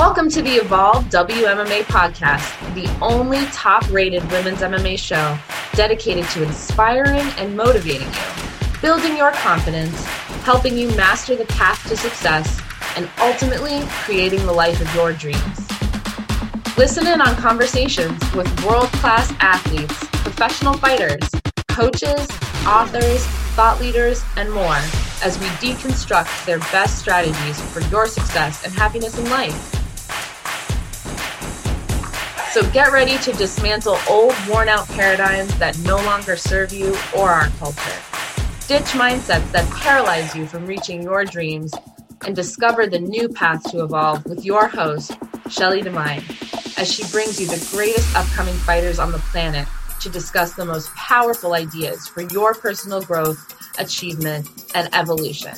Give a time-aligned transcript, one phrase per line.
[0.00, 5.38] Welcome to the Evolve WMMA podcast, the only top rated women's MMA show
[5.74, 10.02] dedicated to inspiring and motivating you, building your confidence,
[10.42, 12.62] helping you master the path to success,
[12.96, 15.68] and ultimately creating the life of your dreams.
[16.78, 21.28] Listen in on conversations with world class athletes, professional fighters,
[21.68, 22.26] coaches,
[22.66, 23.22] authors,
[23.52, 24.80] thought leaders, and more
[25.22, 29.79] as we deconstruct their best strategies for your success and happiness in life.
[32.52, 37.30] So get ready to dismantle old, worn out paradigms that no longer serve you or
[37.30, 37.96] our culture.
[38.66, 41.72] Ditch mindsets that paralyze you from reaching your dreams
[42.26, 45.12] and discover the new path to evolve with your host,
[45.48, 46.24] Shelley Devine,
[46.76, 49.68] as she brings you the greatest upcoming fighters on the planet
[50.00, 55.54] to discuss the most powerful ideas for your personal growth, achievement, and evolution.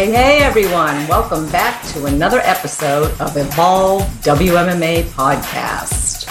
[0.00, 1.06] Hey, hey, everyone.
[1.08, 6.24] Welcome back to another episode of Evolve WMMA podcast.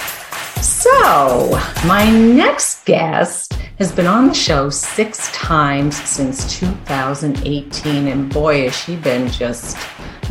[0.64, 1.52] So,
[1.86, 8.76] my next guest has been on the show six times since 2018, and boy, has
[8.76, 9.78] she been just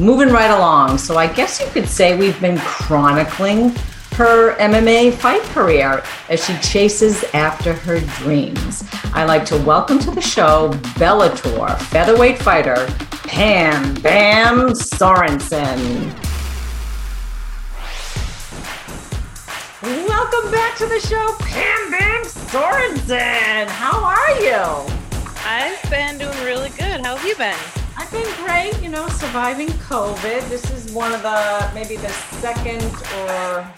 [0.01, 0.99] moving right along.
[0.99, 3.69] So, I guess you could say we've been chronicling
[4.17, 8.83] her MMA fight career as she chases after her dreams.
[9.15, 12.89] I like to welcome to the show Bellator featherweight fighter
[13.29, 16.15] Pam Bam Sorenson.
[19.83, 23.69] Welcome back to the show, Pam Bam Sorenson.
[23.69, 24.93] How are you?
[25.45, 27.05] I've been doing really good.
[27.05, 27.55] How have you been?
[27.99, 30.49] I've been great, you know, surviving COVID.
[30.49, 32.83] This is one of the maybe the second
[33.19, 33.71] or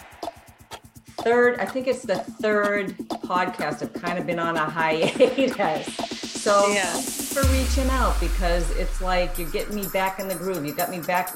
[1.23, 3.83] third, I think it's the third podcast.
[3.83, 6.20] I've kind of been on a hiatus.
[6.41, 6.85] So yeah.
[6.85, 10.65] thanks for reaching out because it's like you're getting me back in the groove.
[10.65, 11.35] You got me back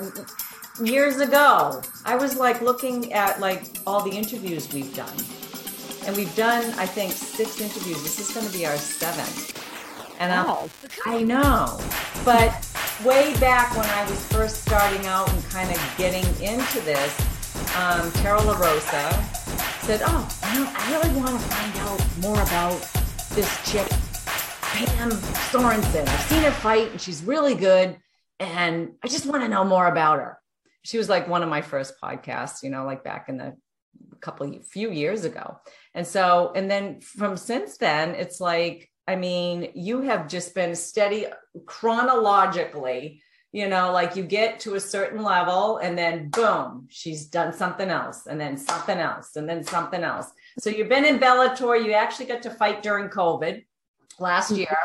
[0.81, 1.83] years ago.
[2.05, 5.15] I was like looking at like all the interviews we've done.
[6.07, 8.01] And we've done, I think, six interviews.
[8.01, 9.61] This is going to be our seventh.
[10.19, 10.69] And wow.
[11.05, 11.79] I know.
[12.25, 12.67] But
[13.05, 17.19] way back when I was first starting out and kind of getting into this,
[17.77, 19.13] um, Tara LaRosa,
[19.83, 22.81] said, "Oh, you know, I really want to find out more about
[23.35, 23.87] this chick,
[24.75, 26.05] Pam Sorenson.
[26.05, 27.97] I've seen her fight, and she's really good,
[28.41, 30.37] and I just want to know more about her."
[30.83, 33.55] She was like one of my first podcasts, you know, like back in the
[34.19, 35.57] couple few years ago,
[35.93, 40.75] and so, and then from since then, it's like, I mean, you have just been
[40.75, 41.27] steady
[41.65, 43.21] chronologically
[43.55, 47.89] you know, like you get to a certain level and then boom, she's done something
[47.89, 50.27] else and then something else and then something else.
[50.59, 51.81] So you've been in Bellator.
[51.81, 53.63] You actually got to fight during COVID
[54.19, 54.61] last mm-hmm.
[54.61, 54.77] year.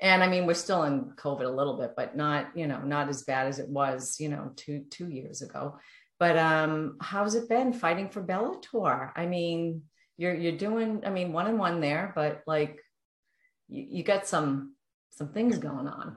[0.00, 3.08] And I mean, we're still in COVID a little bit, but not, you know, not
[3.08, 5.78] as bad as it was, you know, two, two years ago.
[6.18, 9.10] But um, how's it been fighting for Bellator?
[9.14, 9.82] I mean,
[10.16, 12.78] you're you're doing, I mean, one and one there, but like
[13.68, 14.74] you, you got some
[15.10, 16.16] some things going on.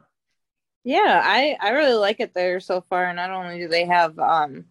[0.84, 3.12] Yeah, I I really like it there so far.
[3.14, 4.66] Not only do they have um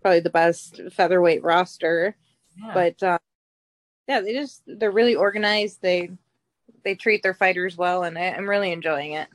[0.00, 2.16] probably the best featherweight roster,
[2.58, 2.74] yeah.
[2.74, 3.18] but uh,
[4.08, 5.80] yeah, they just they're really organized.
[5.80, 6.10] They
[6.82, 9.28] they treat their fighters well, and I, I'm really enjoying it.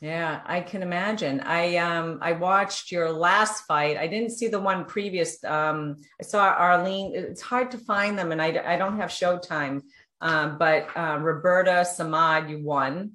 [0.00, 1.40] Yeah, I can imagine.
[1.40, 3.96] I um I watched your last fight.
[3.96, 5.42] I didn't see the one previous.
[5.44, 7.12] Um, I saw Arlene.
[7.14, 9.82] It's hard to find them, and I I don't have Showtime.
[10.20, 13.12] Um, but uh, Roberta Samad, you won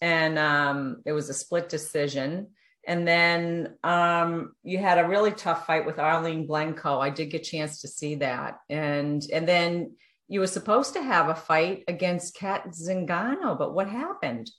[0.00, 2.48] and um, it was a split decision.
[2.86, 7.00] And then um, you had a really tough fight with Arlene Blencowe.
[7.00, 9.96] I did get a chance to see that, and and then
[10.28, 14.50] you were supposed to have a fight against Cat Zingano, but what happened?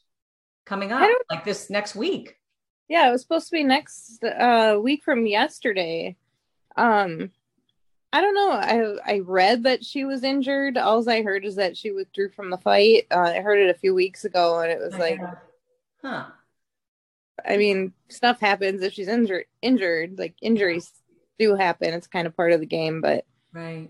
[0.65, 2.35] Coming up like this next week.
[2.89, 6.15] Yeah, it was supposed to be next uh, week from yesterday.
[6.75, 7.31] Um,
[8.13, 8.51] I don't know.
[8.51, 10.77] I I read that she was injured.
[10.77, 13.07] All I heard is that she withdrew from the fight.
[13.11, 15.19] Uh, I heard it a few weeks ago, and it was like,
[16.01, 16.25] huh.
[17.45, 19.45] I mean, stuff happens if she's injured.
[19.61, 20.91] Injured, like injuries
[21.37, 21.93] do happen.
[21.93, 23.89] It's kind of part of the game, but right.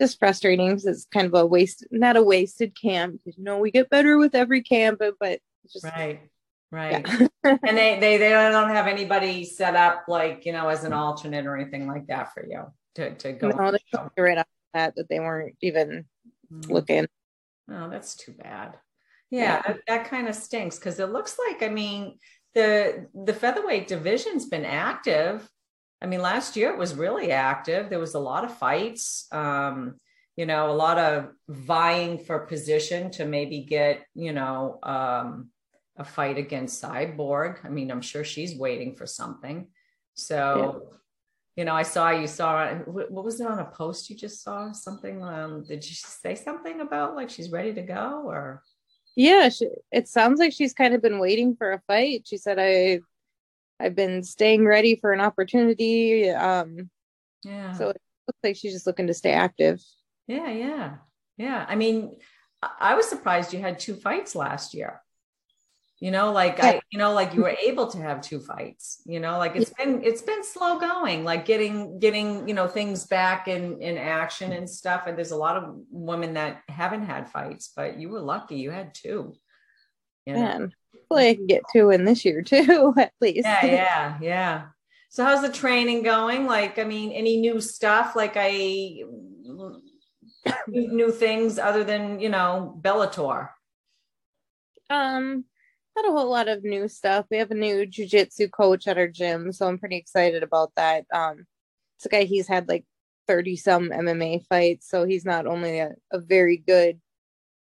[0.00, 3.20] Just frustrating because it's kind of a waste, not a wasted camp.
[3.24, 6.20] You know, we get better with every camp, but, but just right.
[6.72, 7.04] Right.
[7.06, 7.26] Yeah.
[7.44, 11.46] and they, they they don't have anybody set up like, you know, as an alternate
[11.46, 13.48] or anything like that for you to, to go.
[13.48, 16.04] No, they right off that that they weren't even
[16.52, 16.70] mm.
[16.70, 17.08] looking.
[17.70, 18.74] Oh, that's too bad.
[19.30, 19.62] Yeah, yeah.
[19.62, 22.18] that, that kind of stinks because it looks like I mean
[22.54, 25.48] the the featherweight division's been active.
[26.02, 27.90] I mean, last year it was really active.
[27.90, 29.26] There was a lot of fights.
[29.32, 29.96] Um,
[30.36, 35.50] you know, a lot of vying for position to maybe get, you know, um,
[35.98, 37.58] a fight against Cyborg.
[37.64, 39.68] I mean, I'm sure she's waiting for something.
[40.14, 40.96] So, yeah.
[41.56, 44.72] you know, I saw you saw what was it on a post you just saw
[44.72, 45.22] something?
[45.22, 48.62] Um, did you say something about like she's ready to go or?
[49.16, 52.22] Yeah, she, it sounds like she's kind of been waiting for a fight.
[52.26, 53.00] She said, "I,
[53.80, 56.90] I've been staying ready for an opportunity." Um,
[57.42, 57.72] yeah.
[57.72, 59.80] So it looks like she's just looking to stay active.
[60.26, 60.96] Yeah, yeah,
[61.36, 61.66] yeah.
[61.68, 62.16] I mean,
[62.62, 65.00] I was surprised you had two fights last year.
[65.98, 66.66] You know, like yeah.
[66.66, 69.02] I, you know, like you were able to have two fights.
[69.04, 69.84] You know, like it's yeah.
[69.84, 74.52] been it's been slow going, like getting getting you know things back in in action
[74.52, 75.04] and stuff.
[75.06, 78.70] And there's a lot of women that haven't had fights, but you were lucky you
[78.70, 79.34] had two.
[80.26, 80.40] You know?
[80.40, 80.72] Man,
[81.10, 83.46] hopefully I can get two in this year too, at least.
[83.46, 84.62] Yeah, yeah, yeah.
[85.08, 86.46] So how's the training going?
[86.46, 88.14] Like, I mean, any new stuff?
[88.14, 89.02] Like I
[90.68, 93.48] new things other than you know Bellator?
[94.88, 95.44] Um,
[95.96, 97.26] not a whole lot of new stuff.
[97.30, 101.06] We have a new jujitsu coach at our gym, so I'm pretty excited about that.
[101.12, 101.46] Um,
[101.96, 102.84] it's a guy he's had like
[103.26, 107.00] 30 some MMA fights, so he's not only a, a very good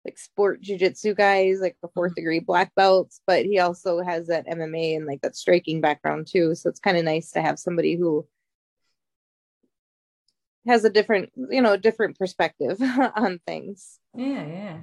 [0.08, 2.20] like sport jujitsu guy, he's like the fourth mm-hmm.
[2.20, 6.54] degree black belts, but he also has that MMA and like that striking background too.
[6.54, 8.26] So it's kind of nice to have somebody who
[10.66, 12.78] has a different you know different perspective
[13.16, 14.76] on things yeah yeah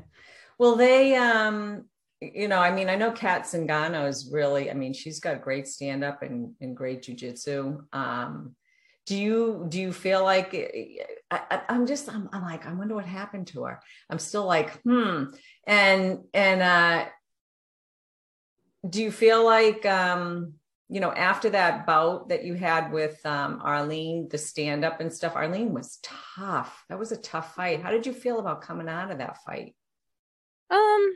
[0.57, 1.85] well they um
[2.21, 5.67] you know i mean i know cat zingano is really i mean she's got great
[5.67, 8.55] stand up and, and great jujitsu um
[9.05, 10.53] do you do you feel like
[11.31, 13.79] I, am just I'm, I'm like i wonder what happened to her
[14.09, 15.25] i'm still like hmm
[15.67, 17.05] and and uh
[18.89, 20.53] do you feel like um
[20.87, 25.11] you know, after that bout that you had with um, Arlene, the stand up and
[25.11, 26.83] stuff, Arlene was tough.
[26.89, 27.81] That was a tough fight.
[27.81, 29.75] How did you feel about coming out of that fight?
[30.69, 31.13] Um,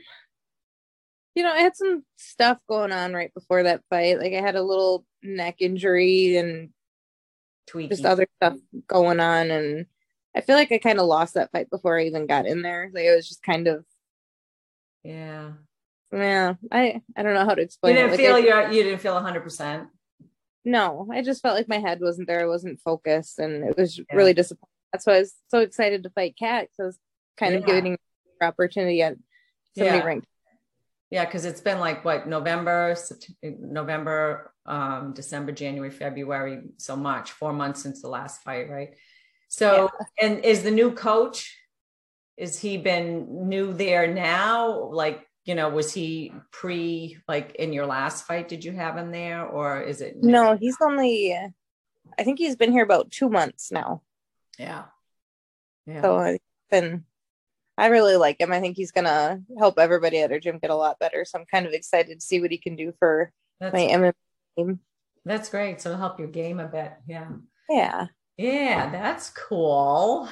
[1.35, 4.17] you know, I had some stuff going on right before that fight.
[4.17, 6.69] Like I had a little neck injury and
[7.69, 7.89] Tweaky.
[7.89, 8.57] just other stuff
[8.87, 9.51] going on.
[9.51, 9.85] And
[10.35, 12.89] I feel like I kind of lost that fight before I even got in there.
[12.93, 13.85] Like it was just kind of,
[15.03, 15.51] yeah,
[16.11, 18.17] yeah i i don't know how to explain you didn't it.
[18.17, 19.87] feel like, you you didn't feel 100%
[20.65, 23.97] no i just felt like my head wasn't there i wasn't focused and it was
[23.97, 24.03] yeah.
[24.13, 26.99] really disappointing that's why i was so excited to fight cat because i was
[27.37, 27.59] kind yeah.
[27.59, 27.97] of giving
[28.39, 29.15] her opportunity at
[29.77, 30.03] somebody yeah.
[30.03, 30.27] ranked
[31.09, 32.95] yeah because it's been like what november
[33.43, 38.95] november um december january february so much four months since the last fight right
[39.47, 39.89] so
[40.21, 41.57] and is the new coach
[42.37, 47.87] is he been new there now like you know, was he pre like in your
[47.87, 48.47] last fight?
[48.47, 50.17] Did you have him there or is it?
[50.21, 54.03] No, he's only, I think he's been here about two months now.
[54.59, 54.83] Yeah.
[55.87, 56.03] Yeah.
[56.03, 56.39] So I've
[56.69, 57.03] been,
[57.79, 58.51] I really like him.
[58.51, 61.25] I think he's going to help everybody at our gym get a lot better.
[61.25, 64.13] So I'm kind of excited to see what he can do for That's my MMA
[64.57, 64.79] team.
[65.25, 65.81] That's great.
[65.81, 66.93] So help your game a bit.
[67.07, 67.29] Yeah.
[67.69, 68.07] Yeah.
[68.37, 68.91] Yeah.
[68.91, 70.27] That's cool.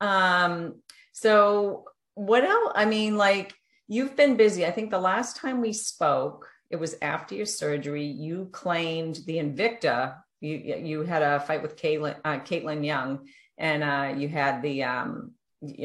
[0.00, 0.76] Um,
[1.12, 1.84] so
[2.14, 2.72] what else?
[2.74, 3.54] I mean, like,
[3.92, 4.64] You've been busy.
[4.64, 8.06] I think the last time we spoke, it was after your surgery.
[8.06, 10.16] You claimed the Invicta.
[10.40, 13.28] You you had a fight with Kaitlin, uh, Kaitlin Young,
[13.58, 14.84] and uh, you had the.
[14.84, 15.32] Um,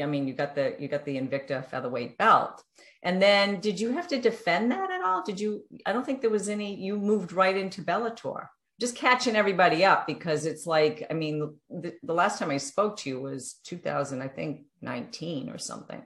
[0.02, 2.62] I mean, you got the you got the Invicta featherweight belt.
[3.02, 5.22] And then, did you have to defend that at all?
[5.22, 5.64] Did you?
[5.86, 6.74] I don't think there was any.
[6.74, 8.48] You moved right into Bellator
[8.80, 12.96] just catching everybody up because it's like i mean the, the, last time i spoke
[12.96, 16.00] to you was 2000 i think 19 or something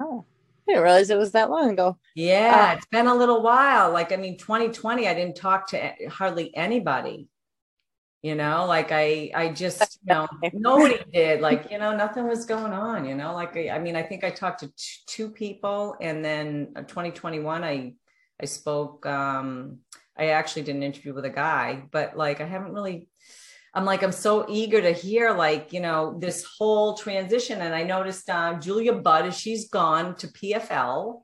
[0.00, 0.24] oh
[0.68, 1.98] I didn't realize it was that long ago.
[2.14, 3.90] Yeah, uh, it's been a little while.
[3.90, 7.28] Like, I mean, 2020, I didn't talk to hardly anybody.
[8.22, 11.40] You know, like I, I just, you know, nobody did.
[11.40, 13.06] Like, you know, nothing was going on.
[13.06, 14.74] You know, like I, I mean, I think I talked to t-
[15.06, 17.94] two people, and then 2021, I,
[18.40, 19.06] I spoke.
[19.06, 19.78] um
[20.18, 23.08] I actually did an interview with a guy, but like I haven't really
[23.72, 27.60] I'm like, I'm so eager to hear, like, you know, this whole transition.
[27.60, 31.22] And I noticed uh, Julia Budd, is she's gone to PFL.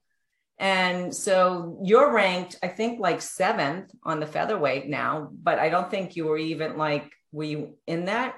[0.58, 5.90] And so you're ranked, I think, like seventh on the featherweight now, but I don't
[5.90, 8.36] think you were even like, were you in that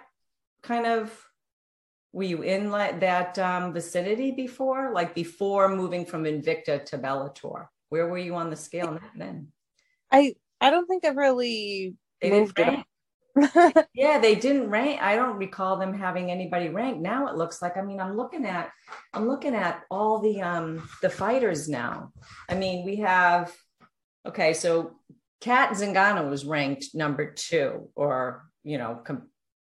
[0.63, 1.17] kind of,
[2.13, 7.69] were you in like that um, vicinity before, like before moving from Invicta to Bellator?
[7.91, 9.49] Where were you on the scale then?
[10.11, 12.85] I I don't think I've really they moved it
[13.95, 15.00] yeah, they didn't rank.
[15.02, 17.00] I don't recall them having anybody ranked.
[17.00, 17.76] Now it looks like.
[17.76, 18.71] I mean, I'm looking at,
[19.12, 22.12] I'm looking at all the um the fighters now.
[22.49, 23.54] I mean, we have,
[24.26, 24.97] okay, so
[25.40, 29.28] Cat Zingano was ranked number two, or you know, com-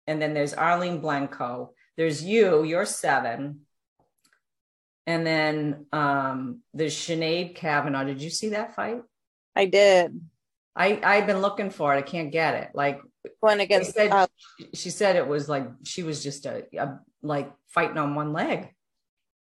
[0.08, 1.70] and then there's Arlene Blencowe.
[1.98, 3.62] There's you, you're seven.
[5.06, 8.04] And then um, there's Sinead Kavanaugh.
[8.04, 9.02] Did you see that fight?
[9.56, 10.22] I did.
[10.76, 11.98] I I've been looking for it.
[11.98, 12.70] I can't get it.
[12.74, 13.02] Like
[13.42, 14.28] Going against said- uh,
[14.74, 18.74] she said, it was like she was just a, a like fighting on one leg.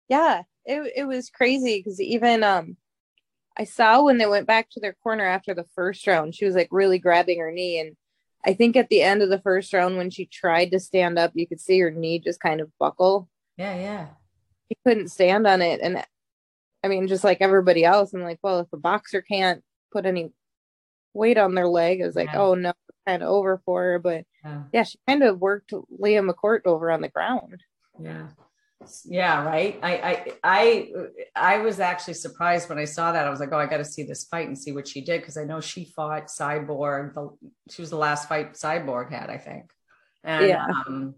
[0.08, 2.76] yeah, it it was crazy because even um
[3.56, 6.54] I saw when they went back to their corner after the first round, she was
[6.54, 7.78] like really grabbing her knee.
[7.78, 7.96] And
[8.44, 11.30] I think at the end of the first round, when she tried to stand up,
[11.34, 13.28] you could see her knee just kind of buckle.
[13.56, 14.06] Yeah, yeah.
[14.68, 15.80] She couldn't stand on it.
[15.82, 16.04] And
[16.82, 19.62] I mean, just like everybody else, I'm like, well, if a boxer can't
[19.92, 20.32] put any
[21.14, 22.40] weight on their leg, I was like, Yeah.
[22.42, 22.72] oh no,
[23.06, 23.98] kind of over for her.
[23.98, 24.62] But Yeah.
[24.72, 27.62] yeah, she kind of worked Leah McCourt over on the ground.
[27.98, 28.28] Yeah.
[29.06, 29.78] Yeah, right.
[29.82, 30.90] I I I
[31.34, 33.26] I was actually surprised when I saw that.
[33.26, 35.20] I was like, oh, I got to see this fight and see what she did
[35.22, 37.14] because I know she fought Cyborg.
[37.14, 37.30] The,
[37.70, 39.70] she was the last fight Cyborg had, I think.
[40.22, 40.66] And Yeah.
[40.66, 41.14] um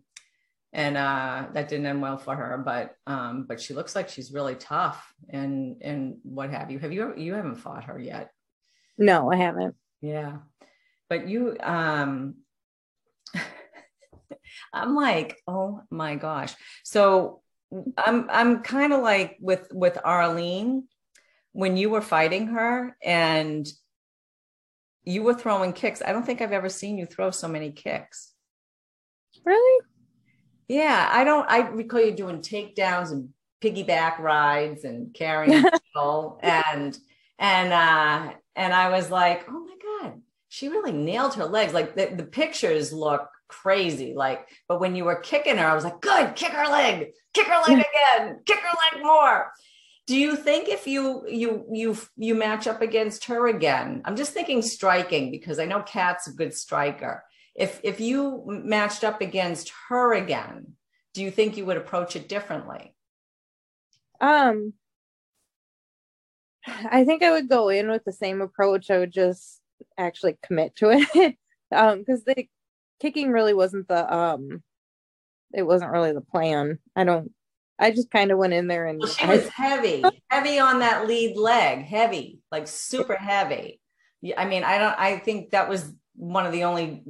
[0.73, 4.33] and uh that didn't end well for her, but um but she looks like she's
[4.33, 6.79] really tough and and what have you.
[6.79, 8.31] Have you ever, you haven't fought her yet?
[8.97, 9.75] No, I haven't.
[10.01, 10.37] Yeah.
[11.09, 12.37] But you um
[14.73, 16.55] I'm like, oh my gosh.
[16.85, 17.43] So
[17.97, 20.85] I'm I'm kind of like with with Arlene
[21.53, 23.67] when you were fighting her and
[25.05, 26.03] you were throwing kicks.
[26.05, 28.33] I don't think I've ever seen you throw so many kicks.
[29.45, 29.85] Really?
[30.69, 33.31] Yeah, I don't I recall you doing takedowns and
[33.63, 36.99] piggyback rides and carrying people and
[37.39, 39.76] and uh and I was like, "Oh my
[40.57, 41.75] she really nailed her legs.
[41.75, 45.85] Like the, the pictures look crazy like but when you were kicking her I was
[45.85, 47.09] like, "Good, kick her leg.
[47.35, 48.41] Kick her leg again.
[48.47, 49.53] kick her leg more."
[50.07, 54.01] Do you think if you you you you match up against her again?
[54.07, 57.23] I'm just thinking striking because I know Cat's a good striker.
[57.55, 60.73] If if you matched up against her again,
[61.13, 62.95] do you think you would approach it differently?
[64.23, 64.73] Um,
[66.67, 68.91] I think I would go in with the same approach.
[68.91, 69.61] I would just
[69.99, 71.37] actually commit to it.
[71.75, 72.47] um, because the
[73.01, 74.63] kicking really wasn't the um,
[75.53, 76.79] it wasn't really the plan.
[76.95, 77.33] I don't.
[77.79, 80.79] I just kind of went in there and Well, she I- was heavy, heavy on
[80.79, 83.81] that lead leg, heavy, like super heavy.
[84.23, 84.99] Yeah, I mean, I don't.
[84.99, 87.05] I think that was one of the only,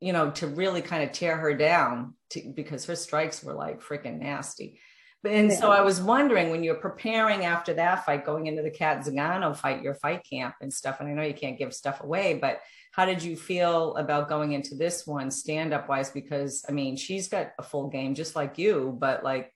[0.00, 3.80] you know, to really kind of tear her down, to, because her strikes were like
[3.80, 4.80] freaking nasty.
[5.24, 9.04] And so I was wondering when you're preparing after that fight, going into the Cat
[9.04, 11.00] Zingano fight, your fight camp and stuff.
[11.00, 12.60] And I know you can't give stuff away, but
[12.92, 16.10] how did you feel about going into this one stand up wise?
[16.10, 19.52] Because I mean, she's got a full game just like you, but like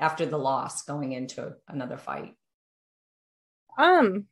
[0.00, 2.34] after the loss going into another fight.
[3.78, 4.26] um,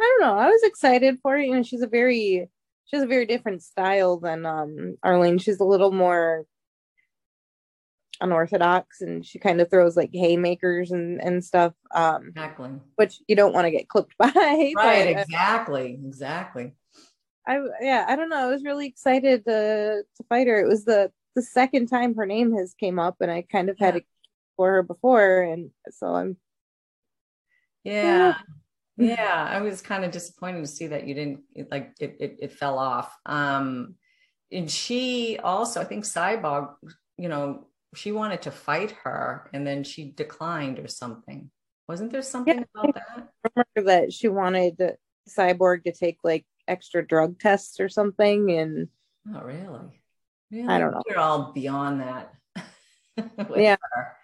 [0.00, 0.36] I don't know.
[0.36, 1.46] I was excited for it.
[1.46, 2.48] You know, she's a very
[2.86, 5.38] she has a very different style than um Arlene.
[5.38, 6.44] She's a little more
[8.22, 11.74] unorthodox and she kind of throws like haymakers and and stuff.
[11.94, 12.70] Um, Exactly.
[12.96, 14.30] which you don't want to get clipped by.
[14.34, 14.74] Right.
[14.74, 16.00] but, uh, Exactly.
[16.06, 16.74] Exactly.
[17.46, 18.36] I yeah, I don't know.
[18.48, 20.60] I was really excited to to fight her.
[20.60, 23.78] It was the the second time her name has came up, and I kind of
[23.78, 23.98] had Yeah.
[23.98, 24.06] it
[24.56, 26.36] for her before, and so I'm
[27.84, 28.38] Yeah.
[28.96, 29.46] Yeah.
[29.50, 32.52] I was kind of disappointed to see that you didn't it, like it, it, it
[32.52, 33.16] fell off.
[33.26, 33.96] Um,
[34.52, 36.74] and she also, I think Cyborg,
[37.16, 41.50] you know, she wanted to fight her and then she declined or something.
[41.88, 42.64] Wasn't there something Yeah.
[42.74, 43.28] about that?
[43.54, 44.96] remember that she wanted the
[45.28, 48.88] Cyborg to take like extra drug tests or something, and
[49.34, 50.02] Oh, really?
[50.50, 50.68] Really?
[50.68, 51.02] I don't know.
[51.08, 52.34] We're all beyond that.
[53.48, 53.76] with Yeah.
[53.92, 54.16] her,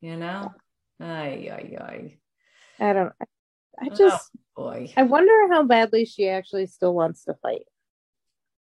[0.00, 0.52] you know?
[1.00, 2.18] Ay, ay, ay.
[2.78, 3.12] I don't.
[3.20, 3.24] I,
[3.80, 3.94] I Oh.
[3.96, 4.92] just Boy.
[4.96, 7.66] I wonder how badly she actually still wants to fight.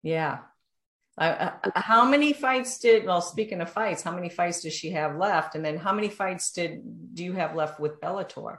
[0.01, 0.39] Yeah.
[1.17, 5.15] Uh, how many fights did, well, speaking of fights, how many fights does she have
[5.15, 5.55] left?
[5.55, 6.81] And then how many fights did
[7.13, 8.57] do you have left with Bellator?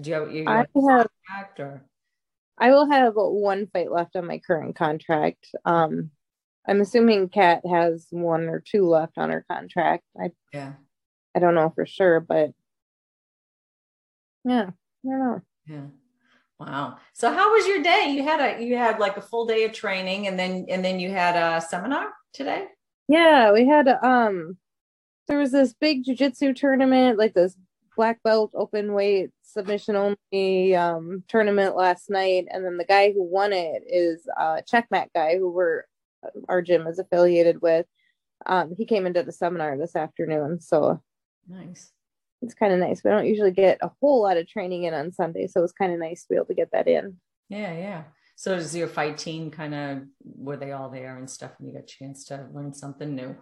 [0.00, 1.84] Do you have, you I have a have contract or?
[2.58, 5.48] I will have one fight left on my current contract.
[5.64, 6.10] Um,
[6.66, 10.04] I'm assuming Cat has one or two left on her contract.
[10.20, 10.72] I Yeah.
[11.36, 12.52] I don't know for sure, but
[14.44, 15.40] yeah, I don't know.
[15.66, 15.86] Yeah.
[16.58, 16.98] Wow.
[17.12, 18.12] So how was your day?
[18.14, 21.00] You had a, you had like a full day of training and then, and then
[21.00, 22.66] you had a seminar today?
[23.08, 24.56] Yeah, we had um
[25.26, 27.56] there was this big jujitsu tournament, like this
[27.96, 33.22] black belt open weight submission only um tournament last night, and then the guy who
[33.22, 35.84] won it is a checkmat guy who we're
[36.48, 37.86] our gym is affiliated with.
[38.46, 41.02] Um, he came into the seminar this afternoon, so
[41.46, 41.92] Nice.
[42.44, 43.02] It's kind of nice.
[43.02, 45.92] We don't usually get a whole lot of training in on Sunday, so it's kind
[45.92, 47.16] of nice to be able to get that in.
[47.48, 47.72] Yeah.
[47.72, 48.02] Yeah.
[48.36, 51.74] So does your fight team kind of were they all there and stuff and you
[51.74, 53.36] got a chance to learn something new?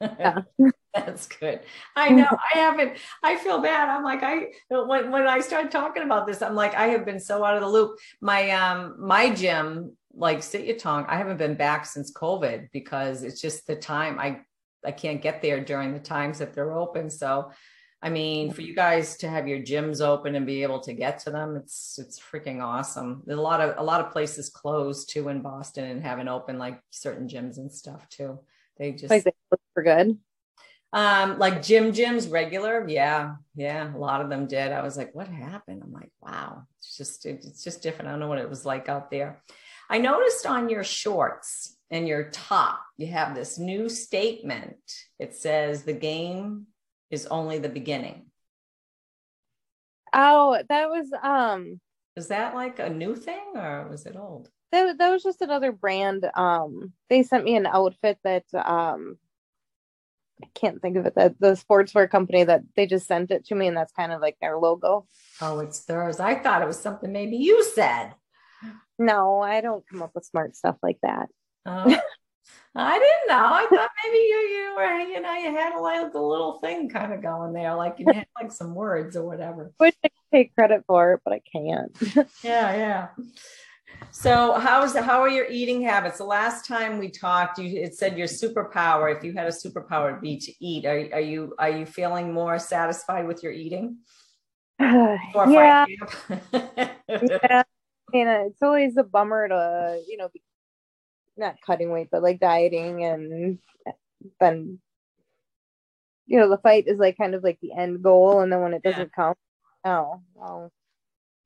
[0.00, 0.42] Yeah.
[0.94, 1.60] That's good.
[1.96, 3.88] I know I haven't, I feel bad.
[3.88, 7.18] I'm like, I, when, when I started talking about this, I'm like, I have been
[7.18, 7.98] so out of the loop.
[8.20, 13.66] My, um, my gym, like Sityodtong, I haven't been back since COVID because it's just
[13.66, 14.42] the time I,
[14.84, 17.10] I can't get there during the times that they're open.
[17.10, 17.50] So
[18.04, 21.20] I mean, for you guys to have your gyms open and be able to get
[21.20, 23.22] to them, it's it's freaking awesome.
[23.24, 26.58] There's a lot of a lot of places closed too in Boston and haven't opened
[26.58, 28.40] like certain gyms and stuff too.
[28.76, 29.32] They just like they
[29.72, 30.18] for good.
[30.92, 33.92] Um, like gym gyms, regular, yeah, yeah.
[33.92, 34.70] A lot of them did.
[34.70, 35.80] I was like, what happened?
[35.82, 38.08] I'm like, wow, it's just it's just different.
[38.08, 39.42] I don't know what it was like out there.
[39.88, 44.76] I noticed on your shorts and your top, you have this new statement.
[45.18, 46.66] It says the game
[47.14, 48.26] is only the beginning.
[50.12, 51.80] Oh, that was um
[52.16, 54.50] was that like a new thing or was it old?
[54.70, 56.28] That, that was just another brand.
[56.34, 59.18] Um they sent me an outfit that um
[60.42, 61.14] I can't think of it.
[61.14, 64.20] That the sportswear company that they just sent it to me, and that's kind of
[64.20, 65.06] like their logo.
[65.40, 66.20] Oh, it's theirs.
[66.20, 68.14] I thought it was something maybe you said.
[68.98, 71.28] No, I don't come up with smart stuff like that.
[71.66, 72.00] Oh.
[72.76, 73.44] I didn't know.
[73.44, 77.12] I thought maybe you you were you know you had like a little thing kind
[77.12, 79.72] of going there, like you had like some words or whatever.
[79.78, 81.96] Wish I take credit for it, but I can't.
[82.42, 83.08] yeah, yeah.
[84.10, 86.18] So how's how are your eating habits?
[86.18, 89.16] The last time we talked, you it said your superpower.
[89.16, 90.84] If you had a superpower, would be to eat.
[90.84, 93.98] Are are you are you feeling more satisfied with your eating?
[94.80, 95.16] Uh,
[95.48, 95.84] yeah.
[96.52, 97.62] yeah.
[98.12, 100.28] And it's always a bummer to you know
[101.36, 103.58] not cutting weight, but like dieting and
[104.40, 104.78] then
[106.26, 108.72] you know the fight is like kind of like the end goal and then when
[108.72, 109.24] it doesn't yeah.
[109.24, 109.34] come
[109.84, 110.72] oh well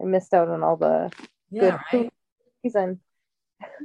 [0.00, 1.11] I missed out on all the
[1.50, 2.12] yeah, good right?
[2.62, 3.00] season.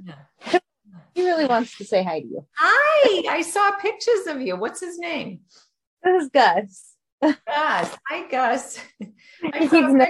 [0.06, 0.60] Yeah.
[1.16, 2.46] he really wants to say hi to you.
[2.56, 4.56] Hi, I saw pictures of you.
[4.56, 5.40] What's his name?
[6.04, 6.94] This is Gus.
[7.22, 7.38] Gus.
[7.48, 8.80] Hi, Gus.
[9.54, 10.06] I saw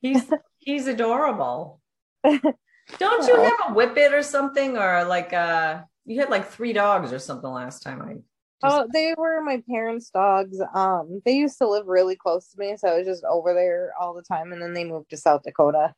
[0.00, 1.80] he's, he's he's adorable.
[2.98, 7.12] Don't you have a whippet or something, or like uh, you had like three dogs
[7.12, 8.00] or something last time?
[8.02, 8.14] I.
[8.14, 8.22] Just...
[8.62, 10.58] Oh, they were my parents' dogs.
[10.74, 13.92] Um, they used to live really close to me, so I was just over there
[14.00, 14.52] all the time.
[14.52, 15.94] And then they moved to South Dakota,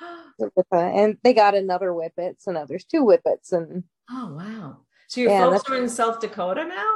[0.72, 2.42] and they got another whippet.
[2.42, 3.52] So now there's two whippets.
[3.52, 4.78] And oh wow!
[5.08, 6.94] So your yeah, folks are in South Dakota now?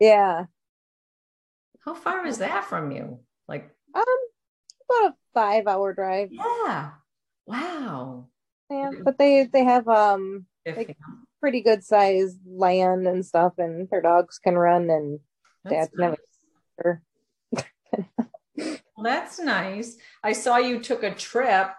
[0.00, 0.44] Yeah.
[1.84, 3.20] How far is that from you?
[3.46, 6.30] Like um, about a five-hour drive.
[6.32, 6.92] Yeah.
[7.46, 8.28] Wow.
[8.70, 10.96] Yeah, but they they have um like
[11.40, 15.20] pretty good sized land and stuff, and their dogs can run, and
[15.64, 16.16] that's nice.
[16.78, 17.02] never.
[18.56, 19.96] well, that's nice.
[20.22, 21.70] I saw you took a trip,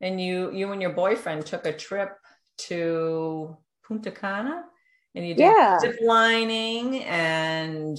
[0.00, 2.18] and you you and your boyfriend took a trip
[2.66, 3.56] to
[3.86, 4.64] Punta Cana,
[5.14, 5.78] and you did yeah.
[5.78, 7.98] zip lining and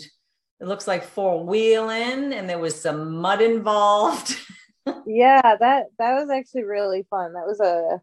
[0.61, 4.35] it looks like four wheeling, and there was some mud involved.
[5.05, 7.33] yeah, that that was actually really fun.
[7.33, 8.01] That was a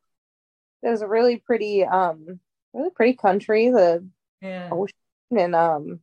[0.82, 2.40] that was a really pretty um
[2.74, 4.06] really pretty country, the
[4.40, 4.68] yeah.
[4.70, 4.94] ocean
[5.36, 6.00] and um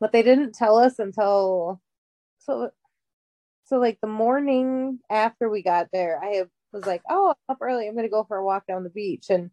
[0.00, 1.80] but they didn't tell us until
[2.38, 2.70] so
[3.64, 7.86] so like the morning after we got there, I was like, "Oh, I'm up early.
[7.88, 9.50] I'm going to go for a walk down the beach." And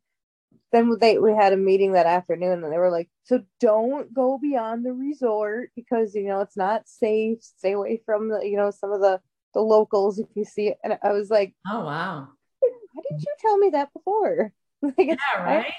[0.72, 4.38] then they we had a meeting that afternoon, and they were like, "So don't go
[4.40, 7.44] beyond the resort because you know it's not safe.
[7.44, 9.22] Stay away from the you know some of the
[9.54, 10.78] the locals if you see it.
[10.84, 12.28] And I was like, oh wow,
[12.60, 14.52] why didn't you tell me that before?
[14.82, 15.66] like, yeah, right.
[15.66, 15.74] I,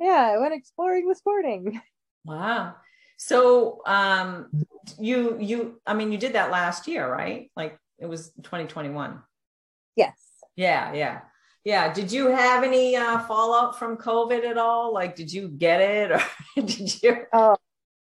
[0.00, 1.80] yeah, I went exploring this morning.
[2.26, 2.74] Wow.
[3.18, 4.48] So um
[4.98, 7.52] you you I mean you did that last year, right?
[7.54, 9.22] Like it was 2021.
[9.94, 10.18] Yes.
[10.56, 11.20] Yeah, yeah.
[11.64, 11.92] Yeah.
[11.92, 14.92] Did you have any uh fallout from COVID at all?
[14.92, 16.22] Like did you get it or
[16.56, 17.56] did you Oh,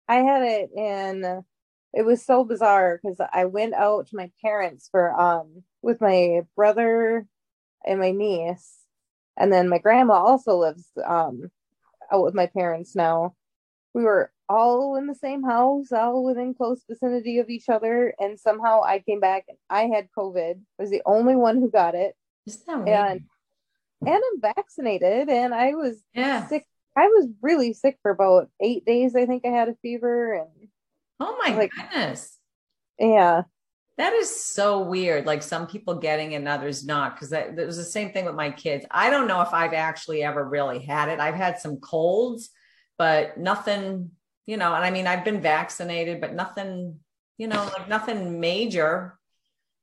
[0.08, 1.44] I had it in
[1.94, 6.42] it was so bizarre because I went out to my parents for um with my
[6.56, 7.26] brother
[7.86, 8.78] and my niece,
[9.38, 11.50] and then my grandma also lives um
[12.12, 13.36] out with my parents now.
[13.94, 18.40] We were all in the same house, all within close vicinity of each other, and
[18.40, 20.56] somehow I came back and I had COVID.
[20.56, 22.16] I was the only one who got it.
[22.88, 23.22] And
[24.06, 26.48] and I'm vaccinated, and I was yeah.
[26.48, 26.66] sick.
[26.96, 29.16] I was really sick for about eight days.
[29.16, 30.70] I think I had a fever and
[31.20, 32.38] Oh my like, goodness.
[33.00, 33.44] Yeah.
[33.98, 35.26] That is so weird.
[35.26, 37.16] Like some people getting it and others not.
[37.16, 38.86] Because that, that was the same thing with my kids.
[38.92, 41.20] I don't know if I've actually ever really had it.
[41.20, 42.50] I've had some colds,
[42.98, 44.12] but nothing,
[44.46, 47.00] you know, and I mean, I've been vaccinated, but nothing,
[47.38, 49.18] you know, like nothing major.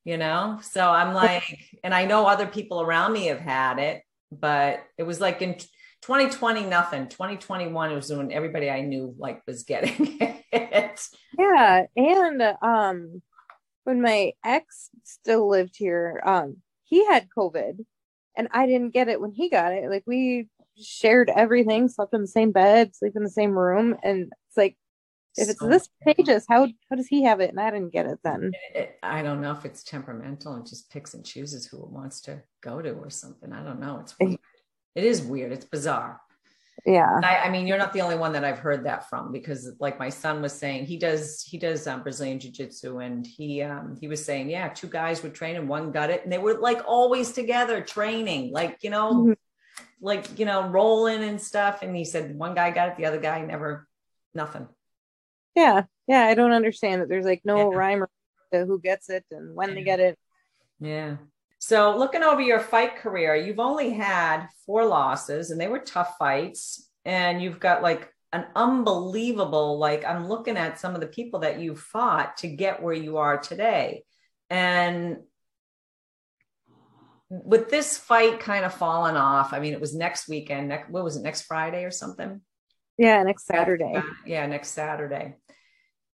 [0.05, 0.59] you know?
[0.62, 5.03] So I'm like, and I know other people around me have had it, but it
[5.05, 5.57] was like in
[6.06, 7.08] 2020, nothing.
[7.08, 10.18] 2021 was when everybody I knew like was getting
[10.52, 11.08] it.
[11.38, 11.86] Yeah.
[11.96, 13.22] And um
[13.84, 17.84] when my ex still lived here, um, he had COVID
[18.36, 19.88] and I didn't get it when he got it.
[19.88, 24.32] Like we shared everything, slept in the same bed, sleep in the same room, and
[24.48, 24.76] it's like
[25.36, 28.06] if it's so, this contagious, how how does he have it and I didn't get
[28.06, 28.52] it then?
[28.74, 32.20] It, I don't know if it's temperamental and just picks and chooses who it wants
[32.22, 33.52] to go to or something.
[33.52, 34.00] I don't know.
[34.00, 34.38] It's weird.
[34.94, 35.52] It is weird.
[35.52, 36.20] It's bizarre.
[36.87, 37.20] Yeah.
[37.22, 39.98] I, I, mean, you're not the only one that I've heard that from because, like
[39.98, 43.96] my son was saying, he does he does um, Brazilian jiu jitsu, and he um,
[43.98, 46.83] he was saying, yeah, two guys were training, one got it, and they were like
[46.87, 49.33] always together training, like you know, mm-hmm.
[50.02, 51.83] like you know, rolling and stuff.
[51.83, 53.88] And he said one guy got it, the other guy never,
[54.35, 54.68] nothing.
[55.54, 57.09] Yeah, yeah, I don't understand that.
[57.09, 57.78] There's like no yeah.
[57.78, 58.11] rhyme or
[58.52, 59.74] who gets it and when yeah.
[59.74, 60.18] they get it.
[60.80, 61.16] Yeah.
[61.66, 66.16] So, looking over your fight career, you've only had four losses and they were tough
[66.18, 66.90] fights.
[67.07, 71.61] And you've got like an unbelievable, like, I'm looking at some of the people that
[71.61, 74.05] you fought to get where you are today.
[74.50, 75.20] And
[77.31, 80.68] with this fight kind of falling off, I mean, it was next weekend.
[80.68, 82.42] Next, what was it, next Friday or something?
[82.98, 84.03] Yeah, next Saturday.
[84.27, 85.37] Yeah, next Saturday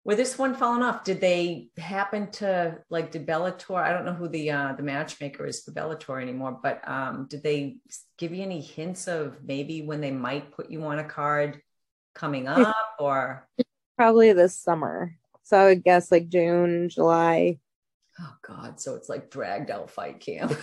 [0.07, 3.83] with this one falling off, did they happen to like did Bellator?
[3.83, 7.43] I don't know who the uh, the matchmaker is for Bellator anymore, but um, did
[7.43, 7.79] they
[8.17, 11.61] give you any hints of maybe when they might put you on a card
[12.15, 13.49] coming up or
[13.97, 15.17] probably this summer?
[15.43, 17.59] So I would guess like June, July.
[18.21, 18.81] Oh God!
[18.81, 20.57] So it's like dragged out fight camp.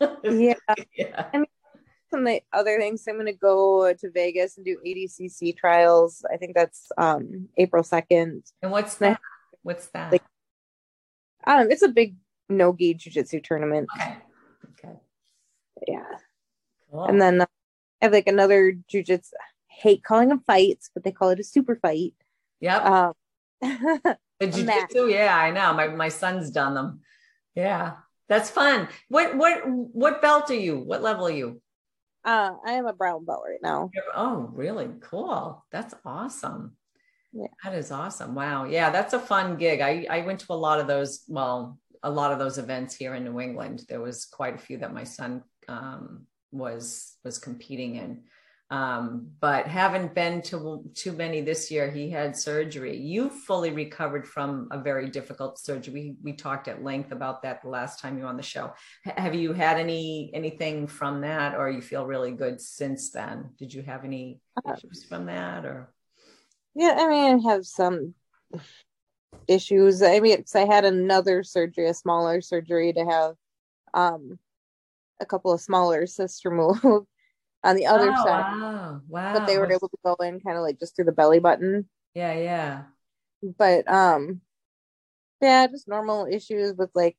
[0.24, 0.54] yeah.
[0.96, 1.26] yeah.
[1.32, 1.46] I mean,
[2.10, 3.04] some of the other things.
[3.08, 6.24] I'm going to go to Vegas and do ADCC trials.
[6.32, 8.50] I think that's um, April 2nd.
[8.62, 9.20] And what's that?
[9.62, 10.12] What's that?
[10.12, 10.22] Like,
[11.46, 12.16] um, it's a big
[12.48, 13.88] no gi jujitsu tournament.
[13.96, 14.16] Okay.
[14.72, 14.94] Okay.
[15.86, 16.04] Yeah.
[16.90, 17.04] Cool.
[17.04, 17.46] And then uh,
[18.00, 19.32] I have like another jujitsu.
[19.66, 22.14] Hate calling them fights, but they call it a super fight.
[22.60, 22.84] Yep.
[22.84, 23.12] Um,
[23.60, 25.72] the jujitsu, yeah, I know.
[25.72, 27.00] My my son's done them.
[27.54, 27.92] Yeah,
[28.28, 28.88] that's fun.
[29.08, 30.78] What what what belt are you?
[30.78, 31.60] What level are you?
[32.24, 33.90] Uh, I am a brown belt right now.
[34.14, 34.88] Oh, really?
[35.00, 35.64] Cool.
[35.70, 36.76] That's awesome.
[37.32, 37.46] Yeah.
[37.64, 38.34] That is awesome.
[38.34, 38.64] Wow.
[38.64, 39.80] Yeah, that's a fun gig.
[39.80, 43.14] I, I went to a lot of those, well, a lot of those events here
[43.14, 43.84] in New England.
[43.88, 48.22] There was quite a few that my son um, was was competing in.
[48.70, 51.90] Um, but haven't been to too many this year.
[51.90, 52.98] He had surgery.
[52.98, 55.94] You fully recovered from a very difficult surgery.
[55.94, 58.74] We, we talked at length about that the last time you were on the show.
[59.06, 63.50] H- have you had any anything from that, or you feel really good since then?
[63.58, 65.94] Did you have any uh, issues from that, or?
[66.74, 68.14] Yeah, I mean, I have some
[69.46, 70.02] issues.
[70.02, 73.34] I mean, I had another surgery, a smaller surgery, to have
[73.94, 74.38] um,
[75.20, 76.84] a couple of smaller cysts removed
[77.64, 78.60] on the other oh, side.
[78.60, 79.00] Wow.
[79.08, 79.32] Wow.
[79.34, 81.88] But they were able to go in kind of like just through the belly button.
[82.14, 82.82] Yeah, yeah.
[83.42, 84.40] But um
[85.40, 87.16] yeah, just normal issues with like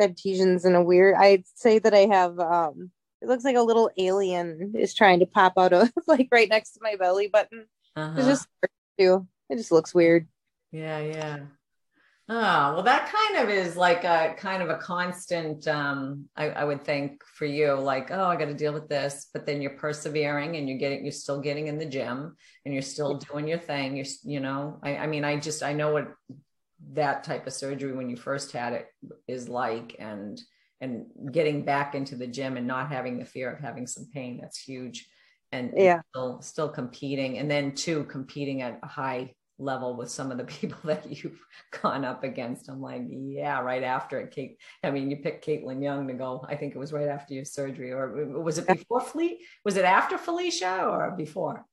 [0.00, 2.90] adhesions and a weird I'd say that I have um
[3.22, 6.72] it looks like a little alien is trying to pop out of like right next
[6.72, 7.66] to my belly button.
[7.94, 8.14] Uh-huh.
[8.18, 8.48] It's just
[8.98, 10.28] it just looks weird.
[10.72, 11.38] Yeah, yeah.
[12.28, 16.64] Oh, well, that kind of is like a kind of a constant, um, I, I
[16.64, 19.76] would think for you, like, oh, I got to deal with this, but then you're
[19.76, 22.34] persevering and you're getting, you're still getting in the gym
[22.64, 23.96] and you're still doing your thing.
[23.96, 26.08] You're, you know, I, I mean, I just, I know what
[26.94, 28.88] that type of surgery when you first had it
[29.28, 30.40] is like, and,
[30.80, 34.40] and getting back into the gym and not having the fear of having some pain,
[34.42, 35.08] that's huge.
[35.52, 37.38] And yeah, still, still competing.
[37.38, 41.40] And then two, competing at a high level with some of the people that you've
[41.82, 42.68] gone up against.
[42.68, 44.58] I'm like, yeah, right after it, Kate.
[44.82, 46.44] I mean, you picked Kaitlin Young to go.
[46.48, 49.40] I think it was right after your surgery, or was it before Fleet?
[49.64, 51.64] Was it after Felicia or before?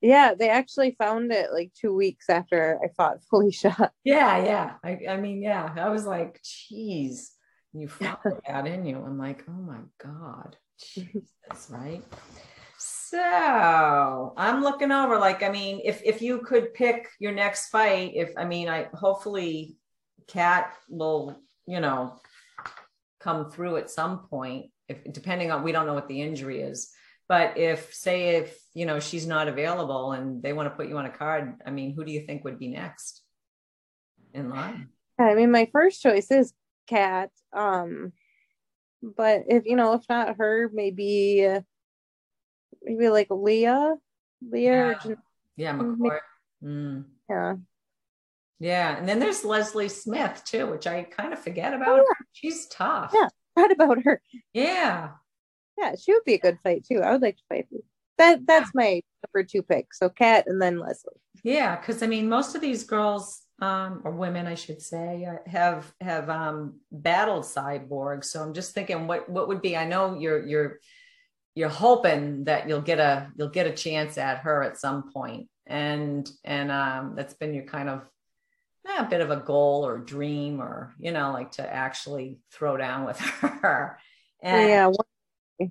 [0.00, 3.90] Yeah, they actually found it like two weeks after I fought Felicia.
[4.04, 4.72] Yeah, yeah.
[4.84, 5.72] I, I mean, yeah.
[5.76, 7.32] I was like, geez,
[7.72, 8.98] you fought that in you.
[8.98, 12.02] I'm like, oh my god, Jesus, right?
[13.08, 18.12] So I'm looking over, like, I mean, if if you could pick your next fight,
[18.14, 19.76] if I mean, I hopefully
[20.26, 22.18] Cat will, you know,
[23.20, 24.70] come through at some point.
[24.88, 26.92] If depending on, we don't know what the injury is,
[27.28, 30.96] but if say if you know she's not available and they want to put you
[30.96, 33.22] on a card, I mean, who do you think would be next
[34.32, 34.88] in line?
[35.18, 36.54] I mean, my first choice is
[36.86, 37.30] Cat.
[37.52, 38.12] Um,
[39.02, 41.46] but if you know, if not her, maybe.
[41.46, 41.60] Uh,
[42.84, 43.94] maybe like Leah,
[44.48, 44.98] Leah.
[45.04, 45.14] Yeah,
[45.56, 46.20] yeah McCourt.
[46.62, 47.04] Mm.
[47.28, 47.54] Yeah.
[48.60, 52.00] Yeah, and then there's Leslie Smith too, which I kind of forget about.
[52.00, 52.24] Oh, yeah.
[52.32, 53.12] She's tough.
[53.14, 53.28] Yeah.
[53.56, 54.22] Right about her.
[54.52, 55.10] Yeah.
[55.78, 57.00] Yeah, she would be a good fight too.
[57.00, 57.66] I would like to fight.
[57.70, 57.78] her.
[58.18, 59.92] That that's my number two pick.
[59.92, 61.20] So Cat and then Leslie.
[61.42, 65.48] Yeah, because I mean, most of these girls um, or women, I should say, uh,
[65.48, 68.24] have have um, battled cyborg.
[68.24, 69.76] So I'm just thinking, what what would be?
[69.76, 70.80] I know you're you're
[71.54, 75.48] you're hoping that you'll get a you'll get a chance at her at some point,
[75.66, 78.02] and and um, that's been your kind of
[78.86, 82.76] eh, a bit of a goal or dream, or you know, like to actually throw
[82.76, 83.98] down with her.
[84.42, 85.68] And, yeah,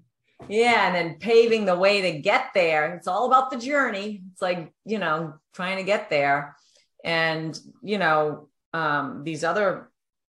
[0.48, 2.96] yeah, and then paving the way to get there.
[2.96, 4.24] It's all about the journey.
[4.32, 6.56] It's like, you know, trying to get there.
[7.04, 9.90] And, you know, um, these other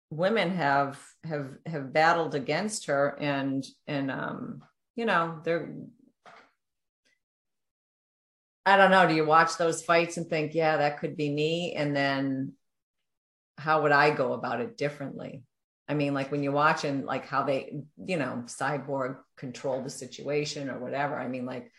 [0.10, 4.62] women have have have battled against her and and um,
[4.98, 5.70] you know, they're
[8.66, 11.74] I don't know, do you watch those fights and think, yeah, that could be me?
[11.74, 12.52] And then
[13.58, 15.44] how would I go about it differently?
[15.88, 20.70] I mean, like when you're watching like how they, you know, cyborg control the situation
[20.70, 21.18] or whatever.
[21.18, 21.72] I mean, like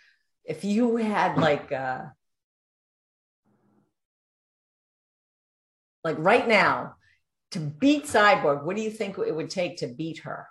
[0.44, 2.04] if you had like uh
[6.04, 6.94] like right now
[7.50, 10.46] to beat cyborg, what do you think it would take to beat her?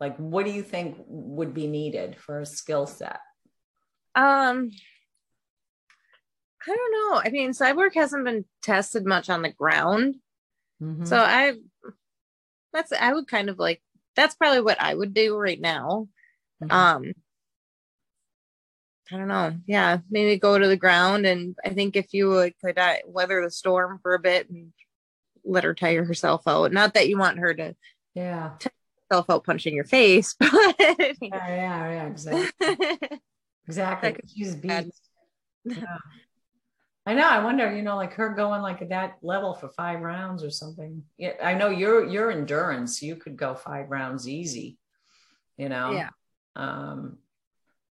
[0.00, 3.20] Like what do you think would be needed for a skill set?
[4.14, 4.70] Um
[6.66, 7.20] I don't know.
[7.22, 10.16] I mean, Cyborg hasn't been tested much on the ground.
[10.82, 11.06] Mhm.
[11.06, 11.54] So I
[12.72, 13.82] that's I would kind of like
[14.16, 16.08] that's probably what I would do right now.
[16.62, 16.72] Mhm.
[16.72, 17.12] Um
[19.12, 19.54] I don't know.
[19.66, 23.42] Yeah, maybe go to the ground and I think if you would could uh, weather
[23.42, 24.72] the storm for a bit and
[25.44, 26.72] let her tire herself out.
[26.72, 27.76] Not that you want her to
[28.14, 28.52] yeah.
[29.10, 33.18] Self out punching your face, but Yeah, yeah, yeah, exactly.
[33.66, 34.16] Exactly.
[34.36, 35.00] She's be beast.
[35.64, 35.96] Yeah.
[37.06, 37.28] I know.
[37.28, 40.50] I wonder, you know, like her going like at that level for five rounds or
[40.50, 41.02] something.
[41.18, 43.02] Yeah, I know your your endurance.
[43.02, 44.78] You could go five rounds easy,
[45.56, 45.92] you know.
[45.92, 46.10] Yeah.
[46.56, 47.18] Um,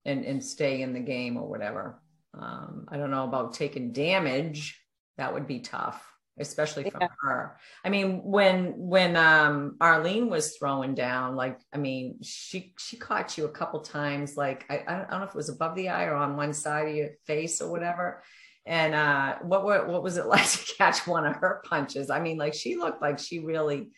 [0.05, 2.01] and and stay in the game or whatever.
[2.39, 4.79] Um, I don't know about taking damage.
[5.17, 6.03] That would be tough,
[6.41, 7.09] especially from Yeah.
[7.21, 7.59] her.
[7.85, 13.37] I mean, when when um Arlene was throwing down, like I mean, she she caught
[13.39, 16.05] you a couple times, like I I don't know if it was above the eye
[16.05, 18.23] or on one side of your face or whatever.
[18.67, 22.11] And uh, what were, what was it like to catch one of her punches?
[22.11, 23.91] I mean, like she looked like she really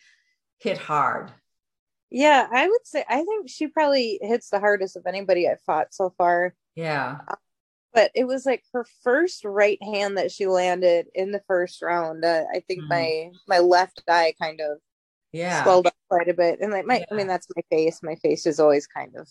[0.59, 1.33] hit hard.
[2.11, 5.94] yeah, I would say I think she probably hits the hardest of anybody I've fought
[5.94, 6.55] so far.
[6.74, 7.18] Yeah,
[7.92, 12.24] But it was like her first right hand that she landed in the first round.
[12.24, 12.88] Uh, I think Mhm.
[12.88, 14.79] my my left eye kind of
[15.33, 18.00] yeah, swelled up quite a bit, and like my I mean that's my face.
[18.03, 19.29] My face is always kind of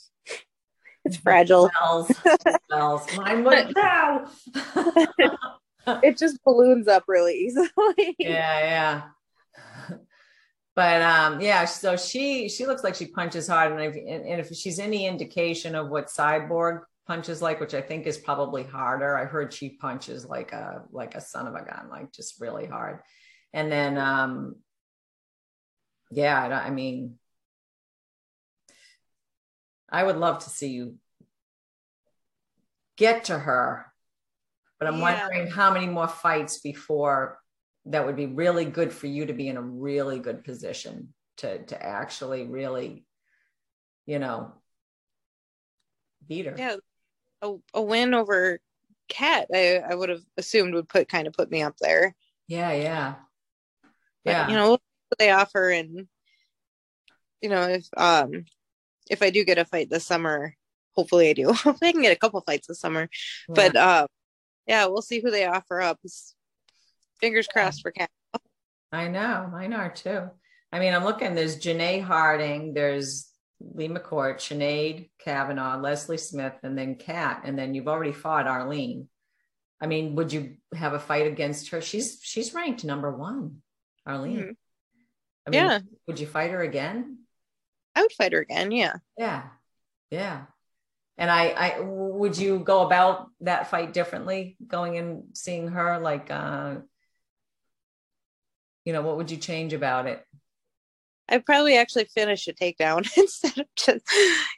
[1.05, 1.69] it's fragile.
[1.77, 2.11] Smells,
[2.67, 3.07] smells.
[3.17, 4.29] Mine would now.
[6.03, 7.69] It just balloons up really easily.
[8.19, 9.03] yeah,
[9.89, 9.97] yeah.
[10.75, 14.55] But um, yeah, so she she looks like she punches hard, and if, and if
[14.55, 19.25] she's any indication of what Cyborg punches like, which I think is probably harder, I
[19.25, 22.99] heard she punches like a like a son of a gun, like just really hard.
[23.51, 24.57] And then um,
[26.11, 27.15] yeah, I, I mean,
[29.89, 30.97] I would love to see you
[32.95, 33.91] get to her,
[34.77, 35.27] but I'm Yeah.
[35.27, 37.39] wondering how many more fights before
[37.85, 41.65] that would be really good for you to be in a really good position to
[41.65, 43.03] to actually really,
[44.05, 44.53] you know,
[46.27, 46.55] beat her.
[46.55, 46.75] Yeah,
[47.41, 48.59] a, a win over
[49.07, 52.15] Cat, I, I would have assumed would put kind of put me up there.
[52.47, 53.15] yeah, yeah,
[54.23, 54.47] But, yeah.
[54.49, 54.81] you know what
[55.17, 56.07] they offer, and
[57.41, 58.45] you know if um
[59.09, 60.53] if I do get a fight this summer,
[60.91, 61.47] hopefully I do.
[61.53, 63.09] Hopefully I can get a couple fights this summer.
[63.47, 64.07] But uh,
[64.67, 65.99] yeah, we'll see who they offer up.
[67.19, 68.11] Fingers crossed for Cat.
[68.91, 70.29] I know, mine are too.
[70.71, 71.33] I mean, I'm looking.
[71.33, 72.73] There's Janay Harding.
[72.75, 73.28] There's
[73.61, 77.41] Leah McCourt, Sinead Kavanaugh, Leslie Smith, and then Cat.
[77.43, 79.09] And then you've already fought Arlene.
[79.81, 81.81] I mean, would you have a fight against her?
[81.81, 83.61] She's she's ranked number one,
[84.05, 84.37] Arlene.
[84.39, 84.55] Mhm.
[85.47, 85.79] I mean, Yeah.
[86.07, 87.19] Would you fight her again?
[87.95, 88.71] I would fight her again.
[88.71, 88.95] Yeah.
[89.17, 89.43] Yeah,
[90.11, 90.45] yeah.
[91.17, 96.31] And I, I would you go about that fight differently, going and seeing her like,
[96.31, 96.75] uh,
[98.85, 100.25] you know, what would you change about it?
[101.29, 104.05] I'd probably actually finish a takedown instead of just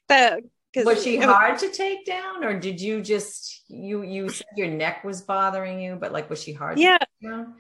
[0.10, 0.42] that.
[0.74, 4.30] 'cause was she it was- hard to take down or did you just you you
[4.30, 6.98] said your neck was bothering you but like was she hard Yeah.
[6.98, 7.56] to take down?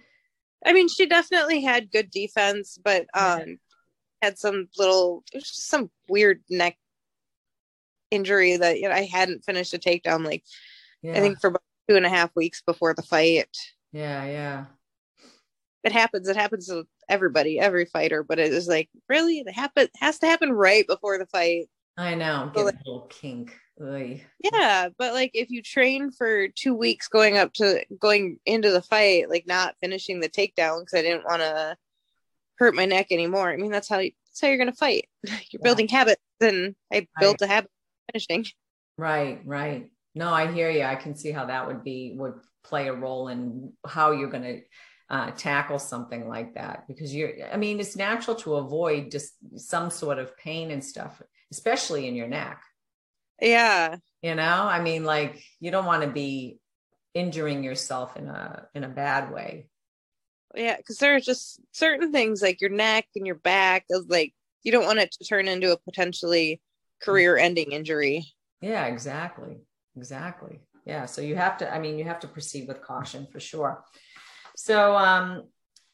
[0.65, 3.33] I mean, she definitely had good defense, but Yeah.
[3.43, 3.57] um,
[4.21, 6.77] had some little, it was just some weird neck
[8.11, 10.43] injury that you know I hadn't finished a takedown like
[11.01, 13.49] yeah I think for about two and a half weeks before the fight.
[13.91, 14.65] yeah yeah
[15.83, 16.27] it happens.
[16.27, 18.23] It happens to everybody, every fighter.
[18.23, 21.67] But it is like really, it happen has to happen right before the fight.
[21.97, 23.55] I know, So, get like- a little kink.
[23.81, 24.23] Oy.
[24.39, 28.81] Yeah, but like if you train for two weeks going up to going into the
[28.81, 31.75] fight, like not finishing the takedown because I didn't want to
[32.59, 33.49] hurt my neck anymore.
[33.51, 35.07] I mean, that's how you, that's how you're gonna fight.
[35.23, 35.59] You're Yeah.
[35.63, 37.71] building habits, and I built a habit
[38.09, 38.45] of finishing.
[38.99, 39.89] Right, right.
[40.13, 40.83] No, I hear you.
[40.83, 44.43] I can see how that would be would play a role in how you're going
[44.43, 44.61] to
[45.11, 47.33] uh, tackle something like that because you're.
[47.53, 51.21] I mean, it's natural to avoid just some sort of pain and stuff,
[51.51, 52.63] especially in your neck.
[53.41, 56.59] Yeah, You know, I mean, like you don't want to be
[57.13, 59.67] injuring yourself in a in a bad way.
[60.55, 64.33] yeah, because there are just certain things like your neck and your back is like
[64.63, 66.61] you don't want it to turn into a potentially
[67.01, 68.25] career-ending injury.
[68.61, 69.57] Yeah, exactly.
[69.97, 70.59] Exactly.
[70.85, 71.05] Yeah.
[71.05, 73.83] So you have to, I mean, you have to proceed with caution for sure.
[74.63, 75.45] So um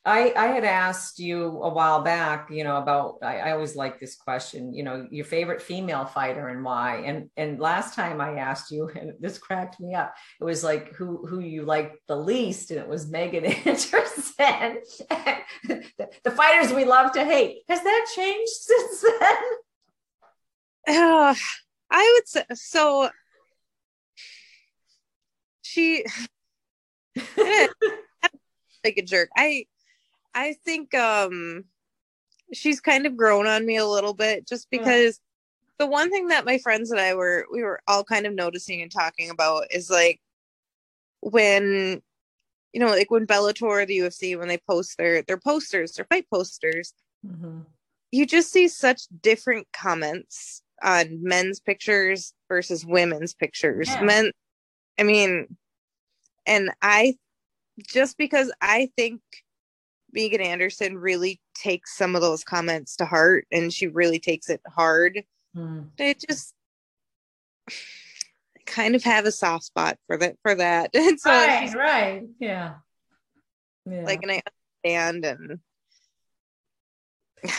[0.03, 3.97] I I had asked you a while back, you know, about I, I always like
[3.97, 6.97] this question, you know, your favorite female fighter and why.
[7.06, 10.93] And and last time I asked you, and this cracked me up, it was like
[10.95, 14.82] who who you liked the least, and it was Megan Anderson.
[15.08, 17.60] the, the fighters we love to hate.
[17.69, 19.43] Has that changed since then?
[20.89, 21.36] Uh,
[21.89, 23.10] I would say so.
[25.62, 26.03] She
[28.88, 29.30] like a jerk.
[29.36, 29.65] I
[30.34, 31.65] I think um
[32.54, 34.80] she's kind of grown on me a little bit just Yeah.
[34.80, 35.19] because
[35.80, 38.82] the one thing that my friends and I were we were all kind of noticing
[38.82, 40.19] and talking about is like
[41.21, 42.02] when
[42.73, 46.06] you know like when Bellator or the UFC when they post their their posters their
[46.06, 46.93] fight posters
[47.26, 47.65] Mhm.
[48.12, 53.88] you just see such different comments on men's pictures versus women's pictures.
[53.89, 54.04] Yeah.
[54.04, 54.32] Men,
[55.00, 55.58] I mean,
[56.45, 57.17] and I
[57.85, 59.21] just because I think
[60.11, 64.61] Megan Anderson really takes some of those comments to heart and she really takes it
[64.67, 65.23] hard.
[65.55, 65.89] Mhm.
[65.97, 66.53] It just
[67.69, 67.73] I
[68.65, 70.91] kind of have a soft spot for that for that.
[70.95, 72.23] And so right, she's right.
[72.39, 72.75] Yeah.
[73.85, 74.03] Yeah.
[74.03, 74.41] like and I
[74.83, 75.59] understand and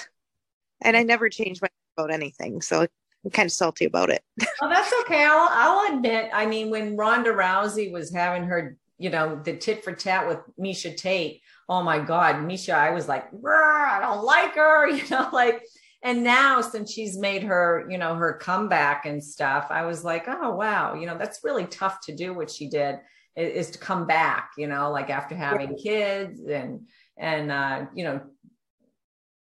[0.82, 2.62] and I never change my about anything.
[2.62, 2.86] So
[3.24, 4.22] I'm kind of salty about it.
[4.60, 5.24] well, that's okay.
[5.24, 9.84] I'll, I'll admit, I mean, when Ronda Rousey was having her, you know, the tit
[9.84, 14.24] for tat with Miesha Tate, oh my God, Miesha, I was like, "Brr, I don't
[14.24, 15.62] like her, you know, like,
[16.02, 20.24] and now since she's made her, you know, her comeback and stuff, I was like,
[20.28, 22.96] oh, wow, you know, that's really tough to do what she did
[23.36, 28.04] i- is to come back, you know, like after having kids and, and, uh, you
[28.04, 28.20] know,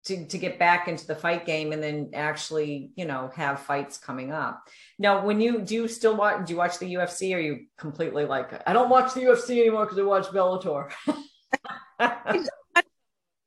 [0.04, 3.98] to, to get back into the fight game and then actually, you know, have fights
[3.98, 4.68] coming up.
[4.98, 7.66] Now, when you do you still watch, do you watch the UFC or are you
[7.78, 10.90] completely like, I don't watch the UFC anymore because I watch Bellator?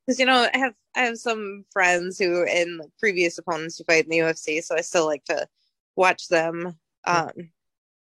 [0.05, 4.05] because you know I have I have some friends who in previous opponents who fight
[4.05, 5.47] in the UFC, so I still like to
[5.95, 6.77] watch them.
[7.05, 7.31] Um,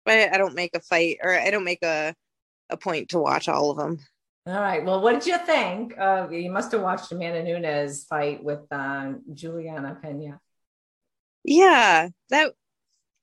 [0.05, 2.15] but I don't make a fight or I don't make a
[2.69, 3.99] a point to watch all of them.
[4.49, 4.83] All right.
[4.83, 5.95] Well, what did you think?
[5.95, 10.39] Uh, you must have watched Amanda Nunes fight with um, Juliana Pena.
[11.43, 12.53] Yeah, that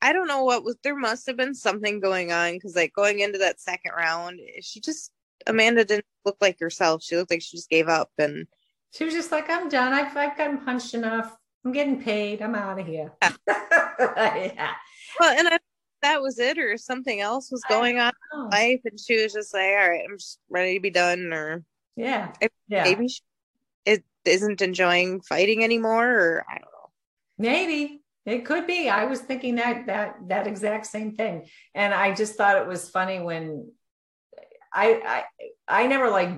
[0.01, 0.77] I don't know what was.
[0.85, 4.81] There must have been something going on because like going into that second round, she
[4.81, 5.11] just
[5.49, 7.03] Amanda didn't look like herself.
[7.03, 8.47] She looked like she just gave up and
[8.95, 9.93] She was just like, I'm done.
[9.93, 11.37] I've, I've gotten punched enough.
[11.65, 12.41] I'm getting paid.
[12.41, 13.12] I'm out of here.
[13.49, 14.73] yeah.
[15.19, 15.59] well, and I,
[16.07, 19.53] that was it, or something else was going on in life, and she was just
[19.53, 21.64] like, "All right, I'm just ready to be done," or
[21.97, 22.33] yeah.
[22.69, 22.85] Yeah.
[22.85, 23.21] maybe she
[23.85, 26.90] it isn't enjoying fighting anymore, or I don't know.
[27.38, 28.88] Maybe it could be.
[28.88, 32.88] I was thinking that that that exact same thing, and I just thought it was
[32.88, 33.71] funny when
[34.73, 35.25] I
[35.69, 36.31] I I never like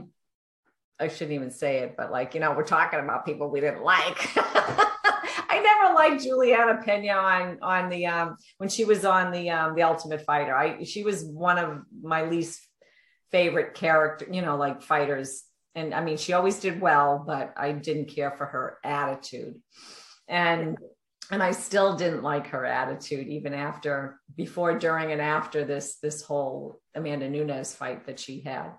[1.00, 3.82] I shouldn't even say it, but like you know we're talking about people we didn't
[3.82, 4.18] like.
[5.48, 9.74] I never liked Juliana Pena on on the um when she was on the um
[9.74, 10.54] the Ultimate Fighter.
[10.54, 12.60] I she was one of my least
[13.30, 15.44] favorite character, you know, like fighters.
[15.74, 19.56] And I mean, she always did well, but I didn't care for her attitude.
[20.26, 20.76] And
[21.30, 26.22] and I still didn't like her attitude even after before, during, and after this this
[26.22, 28.72] whole Amanda Nunes fight that she had.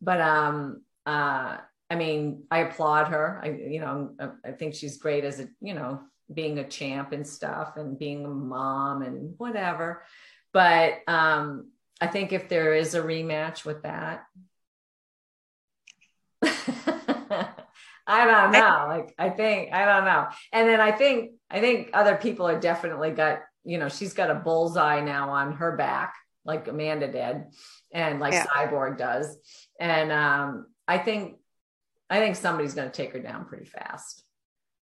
[0.00, 1.58] But um uh
[1.90, 3.40] I mean, I applaud her.
[3.42, 4.10] I you know,
[4.44, 6.00] I, think she's great as a, you know,
[6.32, 10.02] being a champ and stuff and being a mom and whatever.
[10.52, 11.70] But um
[12.00, 14.24] I think if there is a rematch with that,
[18.06, 18.86] I don't know.
[18.88, 20.28] Like I think I don't know.
[20.52, 24.30] And then I think I think other people are definitely got, you know, she's got
[24.30, 26.14] a bullseye now on her back,
[26.44, 27.44] like Amanda did,
[27.92, 28.46] and like Yeah.
[28.46, 29.36] Cyborg does.
[29.78, 31.36] And um I think
[32.14, 34.22] I think somebody's going to take her down pretty fast.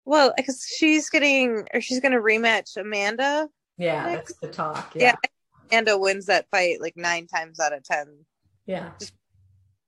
[0.05, 3.49] Well, because she's getting, or she's going to rematch Amanda.
[3.79, 4.93] Yeah, that's the talk.
[4.95, 5.03] Yeah.
[5.03, 5.31] Yeah.
[5.71, 8.25] Amanda wins that fight like nine times out of ten.
[8.67, 8.91] Yeah.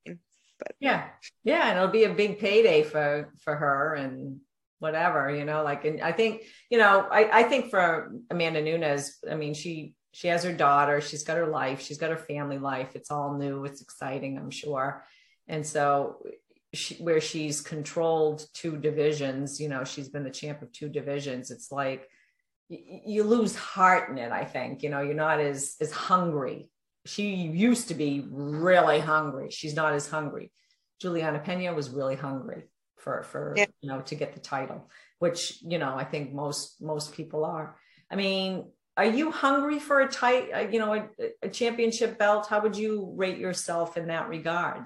[0.05, 1.09] But- yeah.
[1.43, 1.68] Yeah.
[1.68, 4.38] And it'll be a big payday for for her and
[4.78, 9.18] whatever, you know, like and I think, you know, I, I think for Amanda Nunes,
[9.28, 12.59] I mean, she she has her daughter, she's got her life, she's got her family
[12.59, 12.95] life.
[12.95, 15.05] It's all new, it's exciting, I'm sure.
[15.49, 16.22] And so
[16.75, 21.51] she, where she's controlled two divisions, you know, she's been the champ of two divisions.
[21.51, 22.09] It's like
[22.70, 24.83] y- you lose heart in it, I think.
[24.83, 26.68] You know, you're not as as hungry
[27.05, 29.51] she used to be really hungry.
[29.51, 30.53] She's not as hungry.
[31.01, 33.66] Juliana Pena was really hungry for for Yeah.
[33.81, 37.77] you know to get the title, which you know I think most most people are.
[38.11, 41.09] I mean, are you hungry for a tight uh, you know a,
[41.43, 42.47] a championship belt?
[42.47, 44.85] How would you rate yourself in that regard?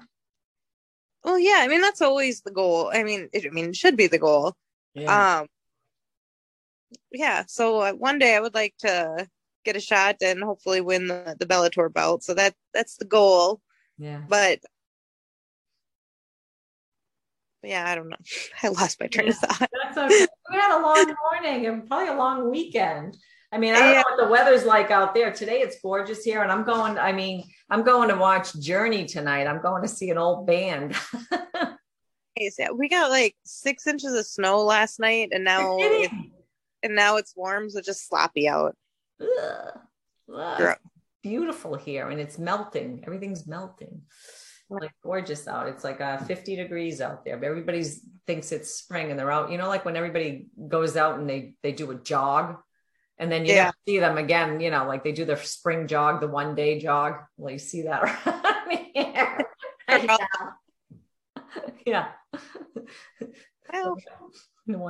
[1.23, 2.89] Well, yeah, I mean that's always the goal.
[2.93, 4.55] I mean, it, I mean, it should be the goal.
[4.93, 5.47] Yeah, Um,
[7.11, 7.43] yeah.
[7.47, 9.27] So uh, one day I would like to
[9.65, 12.23] get a shot and hopefully win the the Bellator belt.
[12.23, 13.61] So that that's the goal.
[13.97, 14.21] yeah.
[14.27, 14.59] But
[17.63, 18.17] yeah, I don't know.
[18.63, 19.69] I lost my train of thought.
[19.83, 20.27] That's okay.
[20.51, 23.17] We had a long morning and probably a long weekend.
[23.51, 24.01] I mean, I don't Yeah.
[24.01, 25.31] know what the weather's like out there.
[25.31, 26.97] Today it's gorgeous here, and I'm going.
[26.97, 29.47] I mean, I'm going to watch Journey tonight.
[29.47, 30.95] I'm going to see an old band.
[32.75, 36.31] We got like six inches of snow last night, and now You're it's, kidding?
[36.83, 38.75] and now it's warm, so just sloppy out.
[39.19, 39.79] Ugh.
[40.35, 40.77] Ugh.
[41.23, 43.03] Beautiful here, and it's melting.
[43.07, 44.03] Everything's melting.
[44.69, 45.67] Like gorgeous out.
[45.67, 47.37] It's like uh, 50 degrees out there.
[47.37, 47.83] But everybody
[48.27, 49.49] thinks it's spring, and they're out.
[49.49, 52.57] You know, like when everybody goes out and they they do a jog,
[53.19, 53.71] and then you Yeah.
[53.87, 54.59] see them again.
[54.59, 57.15] You know, like they do their spring jog, the one day jog.
[57.37, 59.45] Well, you see that around here.
[61.85, 62.07] yeah.
[63.71, 63.97] Well,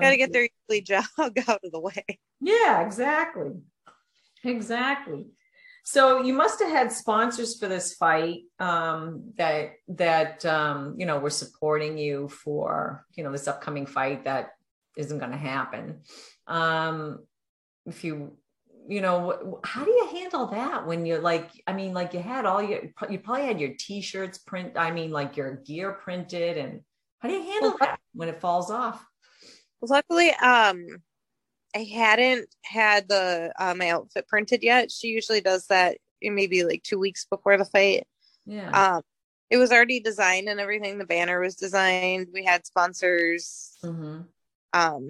[0.01, 1.05] gotta get their yearly jog
[1.47, 2.05] out of the way.
[2.41, 3.51] yeah, exactly.
[4.43, 5.25] Exactly.
[5.83, 11.19] So you must have had sponsors for this fight um, that that um, you know
[11.19, 14.51] were supporting you for you know this upcoming fight that
[14.97, 16.01] isn't going to happen.
[16.47, 17.19] Um,
[17.87, 18.37] if you
[18.87, 22.45] you know how do you handle that when you're like I mean like you had
[22.45, 26.81] all your you probably had your t-shirts print I mean like your gear printed and
[27.19, 29.03] how do you handle Well, that when it falls off?
[29.81, 30.85] Luckily, um,
[31.75, 34.91] I hadn't had the uh, my outfit printed yet.
[34.91, 38.05] She usually does that in maybe like two weeks before the fight.
[38.45, 38.95] Yeah.
[38.97, 39.01] Um,
[39.49, 40.97] it was already designed and everything.
[40.97, 42.27] The banner was designed.
[42.33, 43.77] We had sponsors.
[43.81, 44.21] hmm
[44.73, 45.07] Um,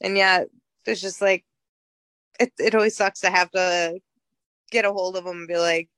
[0.00, 0.44] and yeah,
[0.86, 1.44] it's just like
[2.40, 2.52] it.
[2.58, 4.00] It always sucks to have to
[4.70, 5.88] get a hold of them and be like,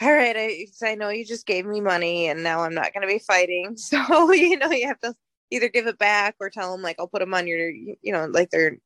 [0.00, 3.06] "All right, I I know you just gave me money, and now I'm not going
[3.06, 5.14] to be fighting." So you know, you have to
[5.50, 8.26] either give it back or tell them like, "I'll put them on your, you know,
[8.26, 8.78] like their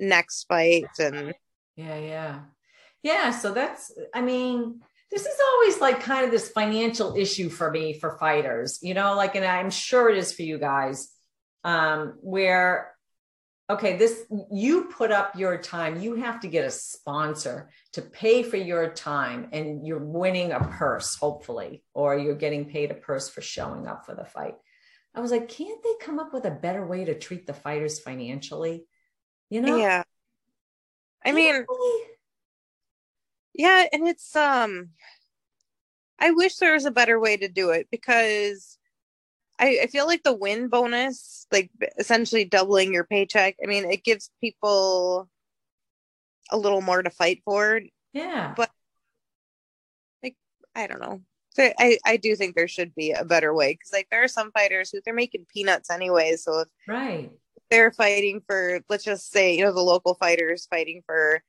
[0.00, 1.34] next fight." And
[1.76, 2.40] Yeah, yeah.
[3.02, 4.80] Yeah, so that's I mean,
[5.10, 9.14] this is always like kind of this financial issue for me for fighters, you know,
[9.14, 11.10] like and I'm sure it is for you guys.
[11.64, 12.93] Um where
[13.70, 18.42] okay, this you put up your time, you have to get a sponsor to pay
[18.42, 23.28] for your time and you're winning a purse hopefully or you're getting paid a purse
[23.28, 24.54] for showing up for the fight.
[25.14, 28.00] I was like, can't they come up with a better way to treat the fighters
[28.00, 28.84] financially?
[29.48, 29.76] You know?
[29.76, 30.02] yeah,
[31.24, 31.64] I mean,
[33.54, 34.90] yeah, and it's um,
[36.18, 38.78] I wish there was a better way to do it because
[39.58, 43.56] I, I feel like the win bonus, like essentially doubling your paycheck.
[43.62, 45.28] I mean, it gives people
[46.50, 47.80] a little more to fight for.
[48.12, 48.54] Yeah.
[48.56, 48.70] But-
[50.22, 50.36] like,
[50.74, 51.20] I don't know.
[51.54, 54.28] So I, I do think there should be a better way because like there are
[54.28, 56.34] some fighters who they're making peanuts anyway.
[56.34, 57.30] So if right.
[57.70, 61.42] they're fighting for let's just say, you know, the local fighters fighting for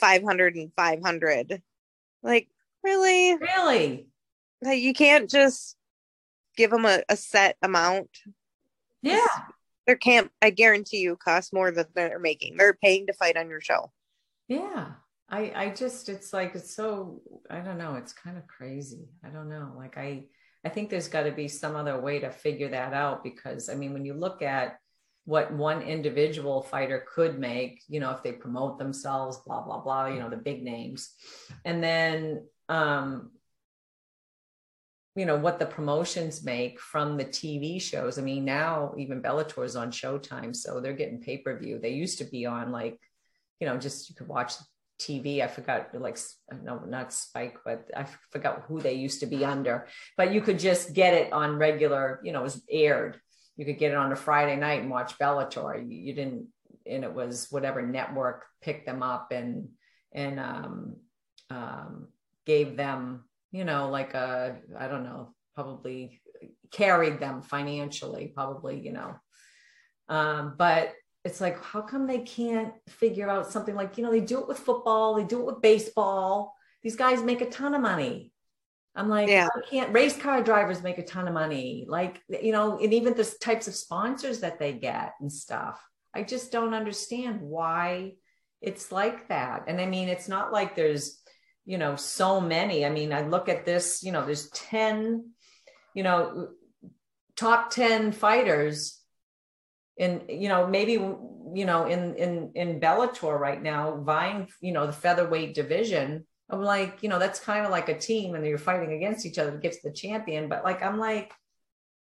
[0.00, 1.62] 500 and 500.
[2.22, 2.48] Like,
[2.84, 3.36] really?
[3.36, 4.06] Really?
[4.60, 5.77] Like you can't just
[6.58, 8.10] give them a, a set amount.
[9.00, 9.24] Yeah.
[9.86, 12.56] Their camp, I guarantee you, costs more than they're making.
[12.58, 13.92] They're paying to fight on your show.
[14.48, 14.88] Yeah.
[15.30, 19.08] I I just it's like it's so I don't know, it's kind of crazy.
[19.24, 19.72] I don't know.
[19.76, 20.24] Like I
[20.64, 23.74] I think there's got to be some other way to figure that out because I
[23.74, 24.78] mean when you look at
[25.26, 30.06] what one individual fighter could make, you know, if they promote themselves, blah blah blah,
[30.06, 31.14] you know, the big names.
[31.64, 33.30] And then um
[35.18, 38.18] you know what the promotions make from the TV shows.
[38.18, 41.78] I mean, now even Bellator's on Showtime, so they're getting pay per view.
[41.78, 43.00] They used to be on like,
[43.58, 44.54] you know, just you could watch
[45.00, 45.42] TV.
[45.42, 46.18] I forgot like
[46.62, 49.88] no, not Spike, but I forgot who they used to be under.
[50.16, 53.20] But you could just get it on regular, you know, it was aired.
[53.56, 55.76] You could get it on a Friday night and watch Bellator.
[55.80, 56.46] You, you didn't,
[56.86, 59.70] and it was whatever network picked them up and
[60.12, 60.96] and um,
[61.50, 62.08] um,
[62.46, 66.20] gave them, you know, like a I don't know, probably
[66.70, 69.16] carried them financially, probably, you know.
[70.08, 70.94] Um, but
[71.24, 74.48] it's like, how come they can't figure out something like, you know, they do it
[74.48, 76.54] with football, they do it with baseball.
[76.82, 78.32] These guys make a ton of money.
[78.94, 79.48] I'm like, yeah.
[79.54, 81.86] I can't race car drivers make a ton of money.
[81.88, 85.84] Like, you know, and even the types of sponsors that they get and stuff.
[86.14, 88.14] I just don't understand why
[88.60, 89.64] it's like that.
[89.68, 91.17] And I mean, it's not like there's,
[91.68, 92.86] you know, so many.
[92.86, 95.30] I mean, I look at this, you know, there's 10,
[95.94, 96.48] you know,
[97.36, 98.98] top 10 fighters
[99.98, 104.86] in you know maybe you know in in in Bellator right now vying you know
[104.86, 106.26] the featherweight division.
[106.50, 109.38] I'm like you know that's kind of like a team and you're fighting against each
[109.38, 110.48] other to get to the champion.
[110.48, 111.32] But like I'm like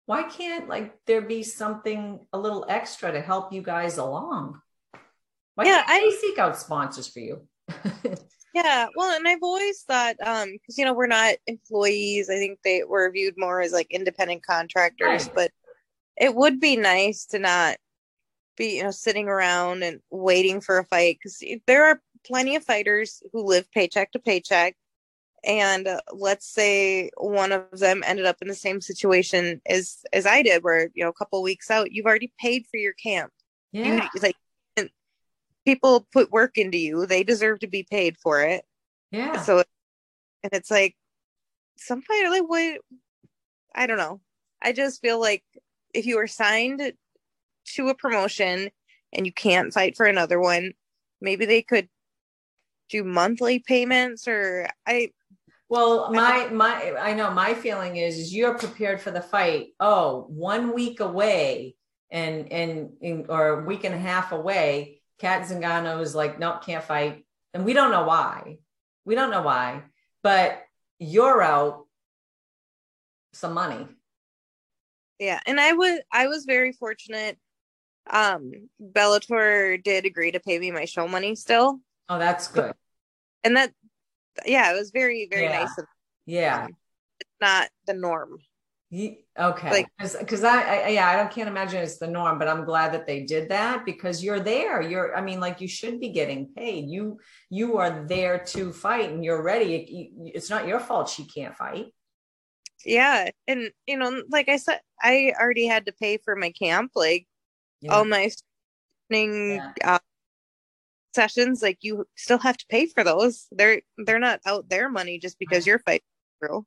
[0.06, 4.60] why can't like there be something a little extra to help you guys along?
[5.54, 7.48] Why yeah, can't I, seek out sponsors for you
[8.54, 12.60] yeah well and I've always thought um because you know we're not employees I think
[12.64, 15.50] they were viewed more as like independent contractors but
[16.16, 17.76] it would be nice to not
[18.56, 22.64] be you know sitting around and waiting for a fight because there are plenty of
[22.64, 24.76] fighters who live paycheck to paycheck
[25.44, 30.26] and uh, let's say one of them ended up in the same situation as as
[30.26, 33.32] I did where you know a couple weeks out you've already paid for your camp.
[33.72, 34.08] Yeah.
[34.14, 34.36] you, like
[35.64, 38.64] people put work into you they deserve to be paid for it
[39.10, 39.58] yeah so
[40.42, 40.94] and it's like
[41.76, 42.80] some fighter like what
[43.74, 44.20] I don't know
[44.64, 45.44] I just feel like
[45.92, 46.92] if you were signed
[47.74, 48.70] to a promotion
[49.12, 50.72] and you can't fight for another one,
[51.20, 51.88] maybe they could
[52.88, 55.10] do monthly payments or I
[55.68, 59.68] well my my I know my feeling is is you're prepared for the fight.
[59.80, 61.76] Oh, one week away
[62.10, 66.64] and and, and or a week and a half away, Cat Zingano is like, nope,
[66.64, 67.24] can't fight.
[67.52, 68.58] And we don't know why.
[69.04, 69.82] We don't know why,
[70.22, 70.62] but
[70.98, 71.86] you're out
[73.32, 73.86] some money.
[75.18, 77.38] Yeah, and I was I was very fortunate
[78.10, 78.52] um
[78.82, 81.80] Bellator did agree to pay me my show money still.
[82.08, 82.72] Oh, that's good.
[83.44, 83.72] And that
[84.44, 85.60] yeah, it was very very yeah.
[85.60, 85.78] nice.
[85.78, 85.86] Of,
[86.26, 86.64] yeah.
[86.64, 86.76] Um,
[87.20, 88.38] it's not the norm.
[88.92, 89.70] Okay.
[89.70, 92.92] Like because I, I yeah, I don't can't imagine it's the norm, but I'm glad
[92.92, 94.80] that they did that because you're there.
[94.80, 96.88] You're I mean like you should be getting paid.
[96.88, 97.18] You
[97.50, 100.12] you are there to fight and you're ready.
[100.34, 101.86] It's not your fault she can't fight.
[102.84, 106.92] Yeah, and you know, like I said, I already had to pay for my camp.
[106.94, 107.26] Like
[107.80, 107.92] yeah.
[107.92, 108.30] all my
[109.10, 109.72] training yeah.
[109.84, 109.98] uh,
[111.14, 115.18] sessions like you still have to pay for those they're they're not out their money
[115.18, 116.04] just because you're fighting
[116.40, 116.66] through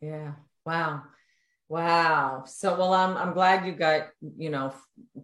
[0.00, 0.32] yeah
[0.66, 1.02] wow
[1.68, 4.72] wow so well i'm i'm glad you got you know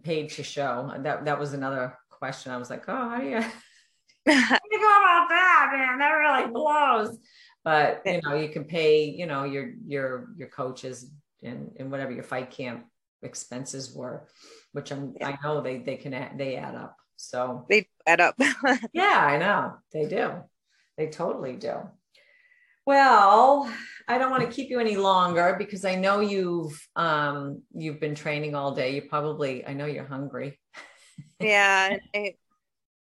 [0.03, 3.39] paid to show that that was another question i was like oh how do you,
[4.31, 7.17] how do you go about that man that really blows
[7.63, 11.11] but you know you can pay you know your your your coaches
[11.43, 12.85] and and whatever your fight camp
[13.21, 14.27] expenses were
[14.73, 15.29] which I'm, yeah.
[15.29, 16.97] I know they they can add, they add up.
[17.15, 18.35] So they add up.
[18.93, 20.33] yeah, I know they do.
[20.97, 21.75] They totally do.
[22.85, 23.71] Well,
[24.07, 28.15] I don't want to keep you any longer because I know you've um you've been
[28.15, 28.95] training all day.
[28.95, 30.59] You probably I know you're hungry.
[31.39, 32.35] yeah, I,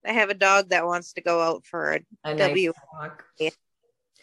[0.06, 2.74] I, have a dog that wants to go out for a, a W.
[3.40, 3.58] Nice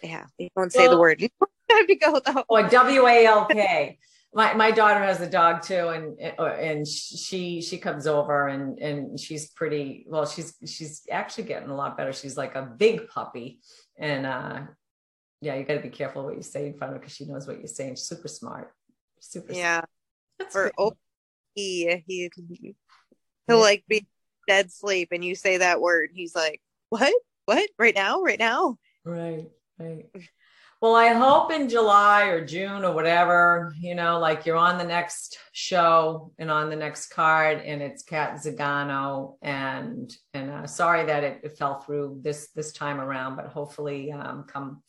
[0.03, 1.21] yeah, you don't say well, the word.
[1.71, 2.45] You have to go though.
[2.51, 3.99] Or W A L K
[4.35, 9.19] my my daughter has a dog too and and she she comes over and and
[9.19, 13.61] she's pretty well she's she's actually getting a lot better she's like a big puppy
[13.97, 14.61] and uh
[15.45, 17.27] yeah you got to be careful what you say in front of her because she
[17.27, 17.95] knows what you're saying.
[17.95, 18.73] She's super smart.
[19.21, 19.83] Super yeah.
[20.51, 20.73] smart.
[20.79, 20.93] or
[21.55, 22.31] he he
[23.47, 24.07] he'll like be
[24.49, 27.13] dead sleep and you say that word he's like what?
[27.47, 27.69] What?
[27.79, 28.23] Right now?
[28.23, 28.79] Right now?
[29.05, 29.47] Right
[29.79, 30.07] right.
[30.81, 34.85] Well, I hope in July or June or whatever, you know, like you're on the
[34.85, 41.07] next show and on the next card, and it's Cat Zingano, and and uh, sorry
[41.07, 44.83] that it, it, fell through this this time around, but hopefully, um, come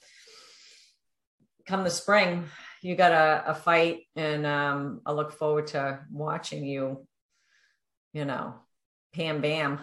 [1.66, 2.46] come the spring,
[2.82, 7.06] you got a, a fight, and um, I look forward to watching you.
[8.14, 8.56] You know,
[9.14, 9.80] Pam Bam,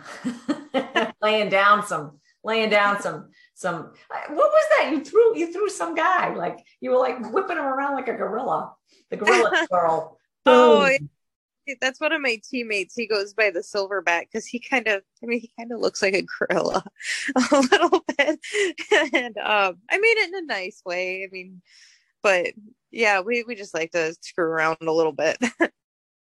[1.23, 4.91] laying down some laying down some some what was that?
[4.91, 8.15] You threw you threw some guy like you were like whipping him around like a
[8.15, 8.75] gorilla
[9.11, 10.19] the gorilla girl.
[10.47, 10.91] Oh
[11.81, 12.95] that's one of my teammates.
[12.95, 16.03] He goes by the silverback because he kind of, I mean, he kind of looks
[16.03, 16.85] like a gorilla
[17.37, 18.41] a little bit.
[19.15, 21.25] and um, I mean it in a nice way.
[21.25, 21.63] I mean,
[22.23, 22.49] but
[22.91, 25.39] yeah, we, we just like to screw around a little bit.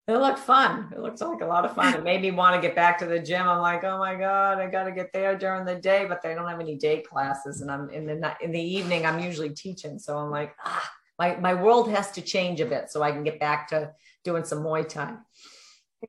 [0.05, 0.89] It looked fun.
[0.93, 1.93] It looks like a lot of fun.
[1.93, 3.47] It made me want to get back to the gym.
[3.47, 6.35] I'm like, oh my god, I got to get there during the day, but they
[6.35, 9.05] don't have any day classes, and I'm in the in the evening.
[9.05, 12.91] I'm usually teaching, so I'm like, ah, my my world has to change a bit
[12.91, 15.15] so I can get back to doing some Muay Thai.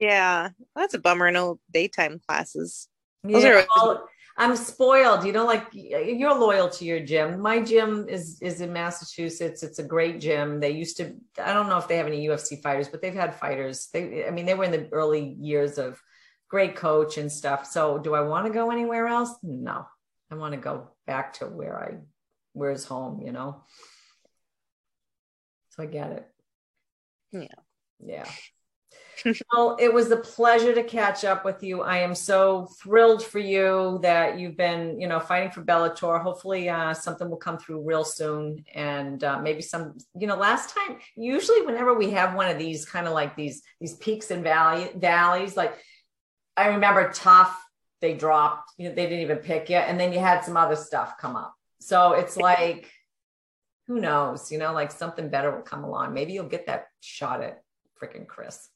[0.00, 1.30] Yeah, that's a bummer.
[1.30, 2.88] No daytime classes.
[3.22, 4.06] Those yeah, are
[4.36, 5.24] I'm spoiled.
[5.24, 7.40] You know, like you're loyal to your gym.
[7.40, 9.62] My gym is is in Massachusetts.
[9.62, 10.58] It's a great gym.
[10.58, 11.14] They used to.
[11.42, 13.88] I don't know if they have any UFC fighters, but they've had fighters.
[13.92, 16.00] They, I mean, they were in the early years of
[16.48, 17.66] great coach and stuff.
[17.66, 19.30] So, do I want to go anywhere else?
[19.42, 19.86] No,
[20.30, 21.98] I want to go back to where I
[22.54, 23.20] where's home.
[23.24, 23.62] You know.
[25.70, 26.26] So I get it.
[27.32, 27.63] Yeah.
[28.04, 28.28] Yeah
[29.52, 31.82] well, it was a pleasure to catch up with you.
[31.82, 36.20] I am so thrilled for you that you've been, you know, fighting for Bellator.
[36.20, 39.96] Hopefully, uh, something will come through real soon, and uh, maybe some.
[40.18, 43.62] You know, last time, usually, whenever we have one of these kind of like these
[43.80, 45.78] these peaks and valley valleys, like
[46.56, 47.56] I remember tough,
[48.00, 48.72] they dropped.
[48.76, 51.36] You know, they didn't even pick you, and then you had some other stuff come
[51.36, 51.54] up.
[51.80, 52.90] So it's like,
[53.86, 54.50] who knows?
[54.50, 56.14] You know, like something better will come along.
[56.14, 57.63] Maybe you'll get that shot at
[58.00, 58.68] freaking Cris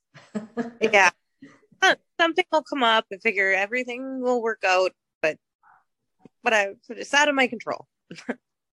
[0.80, 1.10] yeah.
[2.20, 3.06] Something will come up.
[3.12, 4.92] I figure everything will work out,
[5.22, 5.36] but
[6.42, 7.86] but I it's out of my control.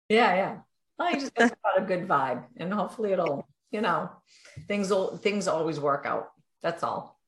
[0.10, 0.58] yeah, yeah.
[0.98, 4.10] Well, you just got a good vibe, and hopefully it'll, you know,
[4.68, 6.30] things will things always work out.
[6.64, 7.20] That's all.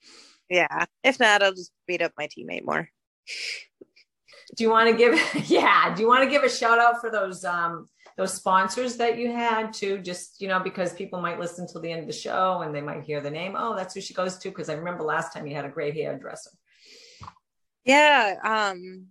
[0.50, 0.86] Yeah.
[1.04, 2.90] If not, I'll just beat up my teammate more.
[4.56, 5.20] Do you want to give?
[5.50, 5.94] Yeah.
[5.94, 7.88] Do you want to give a shout out for those um
[8.18, 11.92] those sponsors that you had too, just, you know, because people might listen till the
[11.92, 13.56] end of the show and they might hear the name.
[13.56, 14.52] Oh, that's who she goes to.
[14.52, 16.50] Cause I remember last time you had a great hairdresser.
[17.86, 18.36] Yeah.
[18.44, 19.06] Um,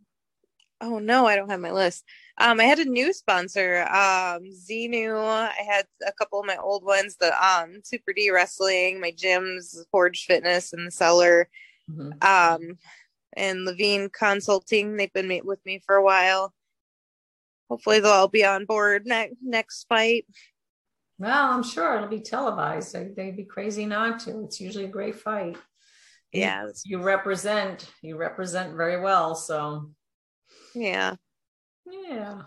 [0.81, 2.05] oh no, I don't have my list.
[2.39, 5.17] Um, I had a new sponsor, um, Xenu.
[5.17, 9.77] I had a couple of my old ones, the um, Super D Wrestling, my gyms,
[9.91, 11.49] Forge Fitness, and the Cellar,
[11.91, 12.11] mm-hmm.
[12.21, 12.77] um,
[13.35, 14.97] and Levine Consulting.
[14.97, 16.53] They've been with me for a while
[17.69, 20.27] hopefully they'll all be on board next next fight.
[21.19, 22.95] Well, I'm sure it'll be televised.
[22.95, 24.45] They'd be crazy not to.
[24.45, 25.57] It's usually a great fight.
[26.33, 29.35] Yeah, you represent you represent very well.
[29.35, 29.91] So,
[30.75, 31.15] yeah,
[31.87, 32.43] yeah.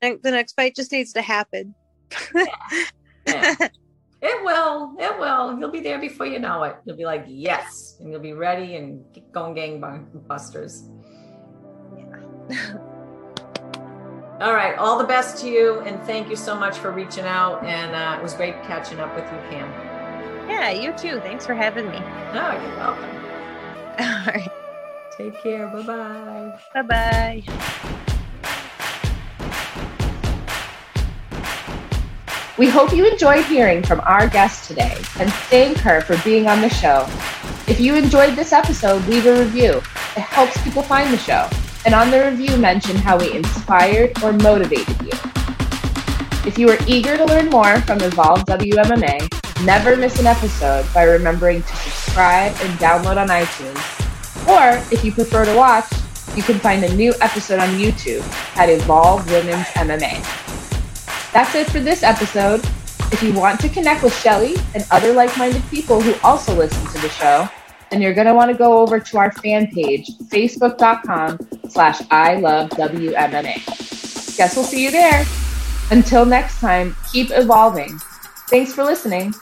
[0.00, 1.74] The next fight just needs to happen.
[2.34, 2.44] yeah.
[3.26, 3.68] yeah.
[4.20, 4.96] It will.
[4.98, 5.58] It will.
[5.58, 6.76] You'll be there before you know it.
[6.84, 10.88] You'll be like, yes, and you'll be ready and going gangbusters.
[12.50, 12.78] Yeah.
[14.40, 14.78] All right.
[14.78, 15.80] All the best to you.
[15.80, 17.64] And thank you so much for reaching out.
[17.64, 19.68] And uh, it was great catching up with you, Pam.
[20.48, 21.18] Yeah, you too.
[21.20, 21.98] Thanks for having me.
[21.98, 23.04] Oh, you're welcome.
[23.98, 24.50] All right.
[25.16, 25.66] Take care.
[25.66, 26.58] Bye bye.
[26.74, 27.42] Bye bye.
[32.56, 36.60] We hope you enjoyed hearing from our guest today and thank her for being on
[36.60, 37.06] the show.
[37.66, 39.78] If you enjoyed this episode, leave a review.
[40.16, 41.48] It helps people find the show
[41.88, 45.10] and on the review mention how we inspired or motivated you.
[46.46, 51.04] If you are eager to learn more from Evolve WMMA, never miss an episode by
[51.04, 53.80] remembering to subscribe and download on iTunes.
[54.46, 55.90] Or if you prefer to watch,
[56.36, 58.20] you can find a new episode on YouTube
[58.58, 60.20] at Evolve Women's MMA.
[61.32, 62.60] That's it for this episode.
[63.12, 67.00] If you want to connect with Shelley and other like-minded people who also listen to
[67.00, 67.48] the show,
[67.90, 72.36] then you're going to want to go over to our fan page, facebook.com slash I
[72.36, 74.36] love WMMA.
[74.36, 75.24] Guess we'll see you there.
[75.90, 77.98] Until next time, keep evolving.
[78.48, 79.32] Thanks for listening.